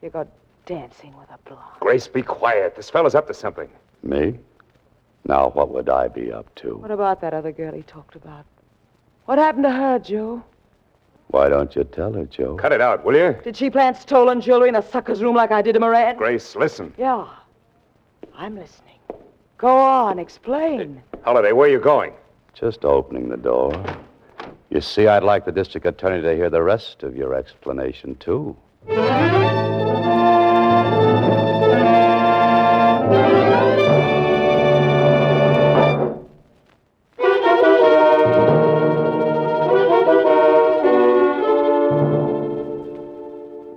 You 0.00 0.08
go 0.08 0.26
dancing 0.64 1.14
with 1.18 1.28
a 1.28 1.36
blonde. 1.46 1.60
Grace, 1.80 2.08
be 2.08 2.22
quiet. 2.22 2.74
This 2.74 2.88
fellow's 2.88 3.14
up 3.14 3.26
to 3.26 3.34
something. 3.34 3.68
Me? 4.02 4.38
Now, 5.28 5.50
what 5.50 5.68
would 5.68 5.90
I 5.90 6.08
be 6.08 6.32
up 6.32 6.54
to? 6.54 6.78
What 6.78 6.90
about 6.90 7.20
that 7.20 7.34
other 7.34 7.52
girl 7.52 7.74
he 7.74 7.82
talked 7.82 8.16
about? 8.16 8.46
What 9.26 9.36
happened 9.36 9.64
to 9.64 9.70
her, 9.70 9.98
Joe? 9.98 10.42
Why 11.26 11.50
don't 11.50 11.76
you 11.76 11.84
tell 11.84 12.14
her, 12.14 12.24
Joe? 12.24 12.56
Cut 12.56 12.72
it 12.72 12.80
out, 12.80 13.04
will 13.04 13.14
you? 13.14 13.36
Did 13.44 13.58
she 13.58 13.68
plant 13.68 13.98
stolen 13.98 14.40
jewelry 14.40 14.70
in 14.70 14.76
a 14.76 14.82
sucker's 14.82 15.22
room 15.22 15.36
like 15.36 15.52
I 15.52 15.60
did 15.60 15.74
to 15.74 15.80
Moran? 15.80 16.16
Grace, 16.16 16.56
listen. 16.56 16.94
Yeah. 16.96 17.28
I'm 18.34 18.56
listening. 18.56 18.98
Go 19.58 19.68
on, 19.68 20.18
explain. 20.18 21.02
Holliday, 21.22 21.52
where 21.52 21.68
are 21.68 21.72
you 21.72 21.78
going? 21.78 22.14
Just 22.54 22.84
opening 22.84 23.28
the 23.28 23.36
door. 23.36 23.72
You 24.70 24.80
see, 24.80 25.08
I'd 25.08 25.24
like 25.24 25.44
the 25.44 25.52
district 25.52 25.86
attorney 25.86 26.22
to 26.22 26.34
hear 26.34 26.48
the 26.48 26.62
rest 26.62 27.02
of 27.02 27.16
your 27.16 27.34
explanation, 27.34 28.14
too. 28.14 28.56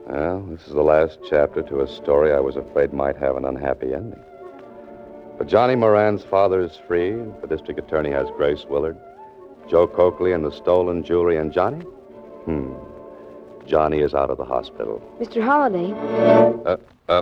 Well, 0.07 0.45
this 0.49 0.67
is 0.67 0.73
the 0.73 0.81
last 0.81 1.19
chapter 1.27 1.61
to 1.63 1.81
a 1.81 1.87
story 1.87 2.31
I 2.31 2.39
was 2.39 2.55
afraid 2.55 2.93
might 2.93 3.17
have 3.17 3.35
an 3.37 3.45
unhappy 3.45 3.93
ending. 3.93 4.23
Johnny 5.47 5.75
Moran's 5.75 6.23
father 6.25 6.61
is 6.61 6.75
free. 6.87 7.11
The 7.41 7.47
district 7.47 7.79
attorney 7.79 8.11
has 8.11 8.27
Grace 8.35 8.65
Willard, 8.69 8.97
Joe 9.69 9.87
Coakley, 9.87 10.33
and 10.33 10.43
the 10.43 10.51
stolen 10.51 11.03
jewelry. 11.03 11.37
And 11.37 11.53
Johnny? 11.53 11.83
Hmm. 12.45 12.73
Johnny 13.65 13.99
is 13.99 14.13
out 14.13 14.29
of 14.29 14.37
the 14.37 14.45
hospital. 14.45 15.01
Mr. 15.19 15.41
Holliday, 15.41 15.91
Uh, 16.65 16.77
uh, 17.09 17.21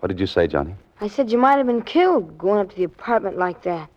what 0.00 0.08
did 0.08 0.20
you 0.20 0.26
say, 0.26 0.46
Johnny? 0.46 0.74
I 1.00 1.08
said 1.08 1.30
you 1.30 1.38
might 1.38 1.56
have 1.56 1.66
been 1.66 1.82
killed 1.82 2.36
going 2.38 2.60
up 2.60 2.70
to 2.70 2.76
the 2.76 2.84
apartment 2.84 3.38
like 3.38 3.62
that. 3.62 3.88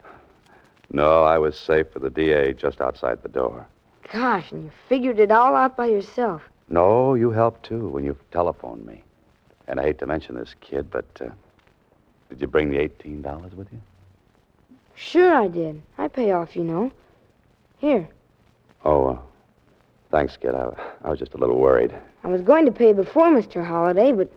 No, 0.91 1.24
I 1.24 1.38
was 1.38 1.58
safe 1.58 1.88
with 1.93 2.04
the 2.04 2.10
DA 2.10 2.54
just 2.54 2.82
outside 2.82 3.21
the 3.24 3.30
door. 3.30 3.65
Gosh, 4.12 4.52
and 4.52 4.65
you 4.65 4.71
figured 4.89 5.19
it 5.19 5.32
all 5.32 5.56
out 5.56 5.78
by 5.78 5.86
yourself. 5.88 6.41
No, 6.69 7.13
you 7.15 7.32
helped 7.32 7.63
too 7.65 7.88
when 7.89 8.04
you 8.04 8.15
telephoned 8.32 8.86
me. 8.86 9.04
And 9.67 9.80
I 9.80 9.84
hate 9.84 10.00
to 10.00 10.06
mention 10.06 10.36
this 10.36 10.54
kid, 10.62 10.91
but 10.91 11.06
uh, 11.21 11.30
did 12.31 12.39
you 12.41 12.47
bring 12.47 12.71
the 12.71 12.77
$18 12.77 13.53
with 13.55 13.67
you? 13.71 13.81
Sure 14.95 15.35
I 15.35 15.47
did. 15.49 15.81
I 15.97 16.07
pay 16.07 16.31
off, 16.31 16.55
you 16.55 16.63
know. 16.63 16.91
Here, 17.79 18.07
Oh, 18.83 19.07
uh, 19.09 19.17
thanks, 20.11 20.37
kid. 20.37 20.55
I, 20.55 20.71
I 21.03 21.09
was 21.09 21.19
just 21.19 21.33
a 21.33 21.37
little 21.37 21.59
worried. 21.59 21.93
I 22.23 22.29
was 22.29 22.41
going 22.41 22.65
to 22.65 22.71
pay 22.71 22.93
before 22.93 23.27
Mr. 23.27 23.63
Holliday, 23.65 24.11
but 24.11 24.31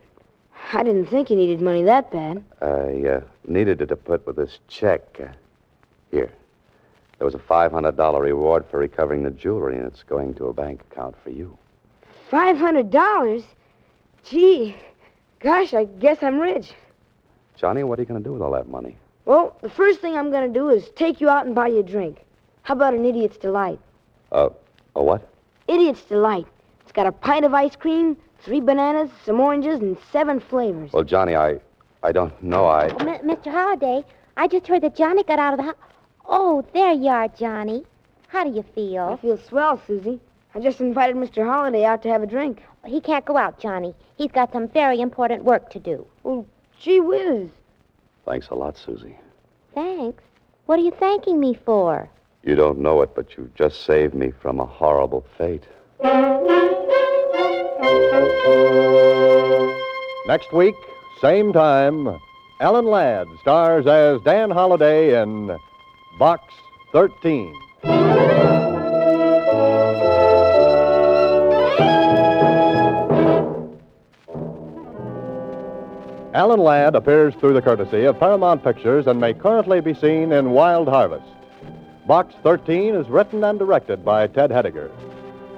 I 0.72 0.82
didn't 0.82 1.06
think 1.06 1.30
you 1.30 1.36
needed 1.36 1.60
money 1.62 1.82
that 1.84 2.10
bad. 2.10 2.42
I 2.60 3.08
uh, 3.08 3.20
needed 3.46 3.80
it 3.80 3.86
to 3.86 3.96
put 3.96 4.26
with 4.26 4.36
this 4.36 4.58
check. 4.68 5.02
Uh, 5.20 5.28
here. 6.10 6.30
There 7.18 7.24
was 7.26 7.34
a 7.34 7.38
$500 7.38 8.20
reward 8.20 8.64
for 8.70 8.78
recovering 8.78 9.22
the 9.22 9.30
jewelry, 9.30 9.76
and 9.76 9.86
it's 9.86 10.02
going 10.02 10.34
to 10.34 10.46
a 10.46 10.52
bank 10.52 10.82
account 10.90 11.14
for 11.22 11.30
you. 11.30 11.56
Five 12.30 12.56
hundred 12.56 12.90
dollars? 12.90 13.44
Gee, 14.24 14.74
gosh, 15.40 15.72
I 15.74 15.84
guess 15.84 16.22
I'm 16.22 16.38
rich. 16.40 16.72
Johnny, 17.56 17.84
what 17.84 17.98
are 17.98 18.02
you 18.02 18.06
going 18.06 18.22
to 18.22 18.28
do 18.28 18.32
with 18.32 18.42
all 18.42 18.52
that 18.52 18.68
money? 18.68 18.96
Well, 19.24 19.56
the 19.62 19.70
first 19.70 20.00
thing 20.00 20.16
I'm 20.16 20.30
going 20.30 20.52
to 20.52 20.58
do 20.58 20.68
is 20.68 20.90
take 20.96 21.20
you 21.20 21.28
out 21.28 21.46
and 21.46 21.54
buy 21.54 21.68
you 21.68 21.78
a 21.80 21.82
drink. 21.82 22.24
How 22.62 22.74
about 22.74 22.94
an 22.94 23.04
idiot's 23.04 23.36
delight? 23.36 23.78
Uh, 24.32 24.50
a 24.96 25.02
what? 25.02 25.28
Idiot's 25.68 26.02
delight. 26.02 26.46
It's 26.82 26.92
got 26.92 27.06
a 27.06 27.12
pint 27.12 27.44
of 27.44 27.54
ice 27.54 27.76
cream, 27.76 28.16
three 28.40 28.60
bananas, 28.60 29.10
some 29.24 29.40
oranges, 29.40 29.80
and 29.80 29.96
seven 30.12 30.40
flavors. 30.40 30.92
Well, 30.92 31.04
Johnny, 31.04 31.36
I, 31.36 31.58
I 32.02 32.12
don't 32.12 32.40
know. 32.42 32.66
I. 32.66 32.88
M- 32.88 33.26
Mr. 33.26 33.50
Holliday, 33.50 34.04
I 34.36 34.48
just 34.48 34.66
heard 34.66 34.82
that 34.82 34.96
Johnny 34.96 35.22
got 35.22 35.38
out 35.38 35.54
of 35.54 35.58
the 35.58 35.64
house. 35.64 35.76
Oh, 36.26 36.64
there 36.74 36.92
you 36.92 37.08
are, 37.08 37.28
Johnny. 37.28 37.84
How 38.28 38.44
do 38.44 38.50
you 38.50 38.64
feel? 38.74 39.02
I 39.04 39.16
feel? 39.16 39.36
feel 39.36 39.46
swell, 39.46 39.82
Susie. 39.86 40.20
I 40.54 40.60
just 40.60 40.80
invited 40.80 41.16
Mr. 41.16 41.44
Holliday 41.44 41.84
out 41.84 42.02
to 42.02 42.08
have 42.08 42.22
a 42.22 42.26
drink. 42.26 42.62
He 42.84 43.00
can't 43.00 43.24
go 43.24 43.36
out, 43.36 43.58
Johnny. 43.58 43.94
He's 44.16 44.30
got 44.30 44.52
some 44.52 44.68
very 44.68 45.00
important 45.00 45.44
work 45.44 45.70
to 45.70 45.78
do. 45.78 46.06
Well, 46.22 46.46
gee 46.80 47.00
whiz. 47.00 47.48
Thanks 48.24 48.48
a 48.48 48.54
lot, 48.54 48.76
Susie. 48.76 49.16
Thanks. 49.74 50.22
What 50.66 50.78
are 50.78 50.82
you 50.82 50.92
thanking 50.92 51.40
me 51.40 51.58
for? 51.64 52.08
You 52.42 52.54
don't 52.54 52.78
know 52.78 53.02
it, 53.02 53.14
but 53.14 53.36
you 53.36 53.50
just 53.54 53.84
saved 53.84 54.14
me 54.14 54.32
from 54.40 54.60
a 54.60 54.66
horrible 54.66 55.26
fate. 55.36 55.64
Next 60.26 60.52
week, 60.52 60.74
same 61.20 61.52
time, 61.52 62.18
Alan 62.60 62.86
Ladd 62.86 63.26
stars 63.40 63.86
as 63.86 64.20
Dan 64.22 64.50
Holliday 64.50 65.20
in 65.20 65.58
Box 66.18 66.42
13. 66.92 67.54
Alan 76.34 76.58
Ladd 76.58 76.96
appears 76.96 77.32
through 77.36 77.54
the 77.54 77.62
courtesy 77.62 78.06
of 78.06 78.18
Paramount 78.18 78.64
Pictures 78.64 79.06
and 79.06 79.20
may 79.20 79.32
currently 79.32 79.80
be 79.80 79.94
seen 79.94 80.32
in 80.32 80.50
Wild 80.50 80.88
Harvest. 80.88 81.24
Box 82.08 82.34
13 82.42 82.96
is 82.96 83.08
written 83.08 83.44
and 83.44 83.56
directed 83.56 84.04
by 84.04 84.26
Ted 84.26 84.50
Hediger. 84.50 84.90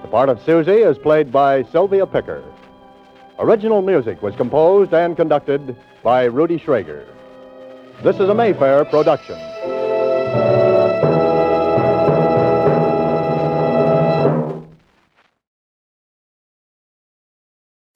The 0.02 0.08
part 0.08 0.28
of 0.28 0.38
Susie 0.44 0.72
is 0.72 0.98
played 0.98 1.32
by 1.32 1.62
Sylvia 1.62 2.06
Picker. 2.06 2.44
Original 3.38 3.80
music 3.80 4.20
was 4.20 4.36
composed 4.36 4.92
and 4.92 5.16
conducted 5.16 5.74
by 6.02 6.24
Rudy 6.24 6.58
Schrager. 6.58 7.06
This 8.02 8.16
is 8.16 8.28
a 8.28 8.34
Mayfair 8.34 8.84
production. 8.84 9.38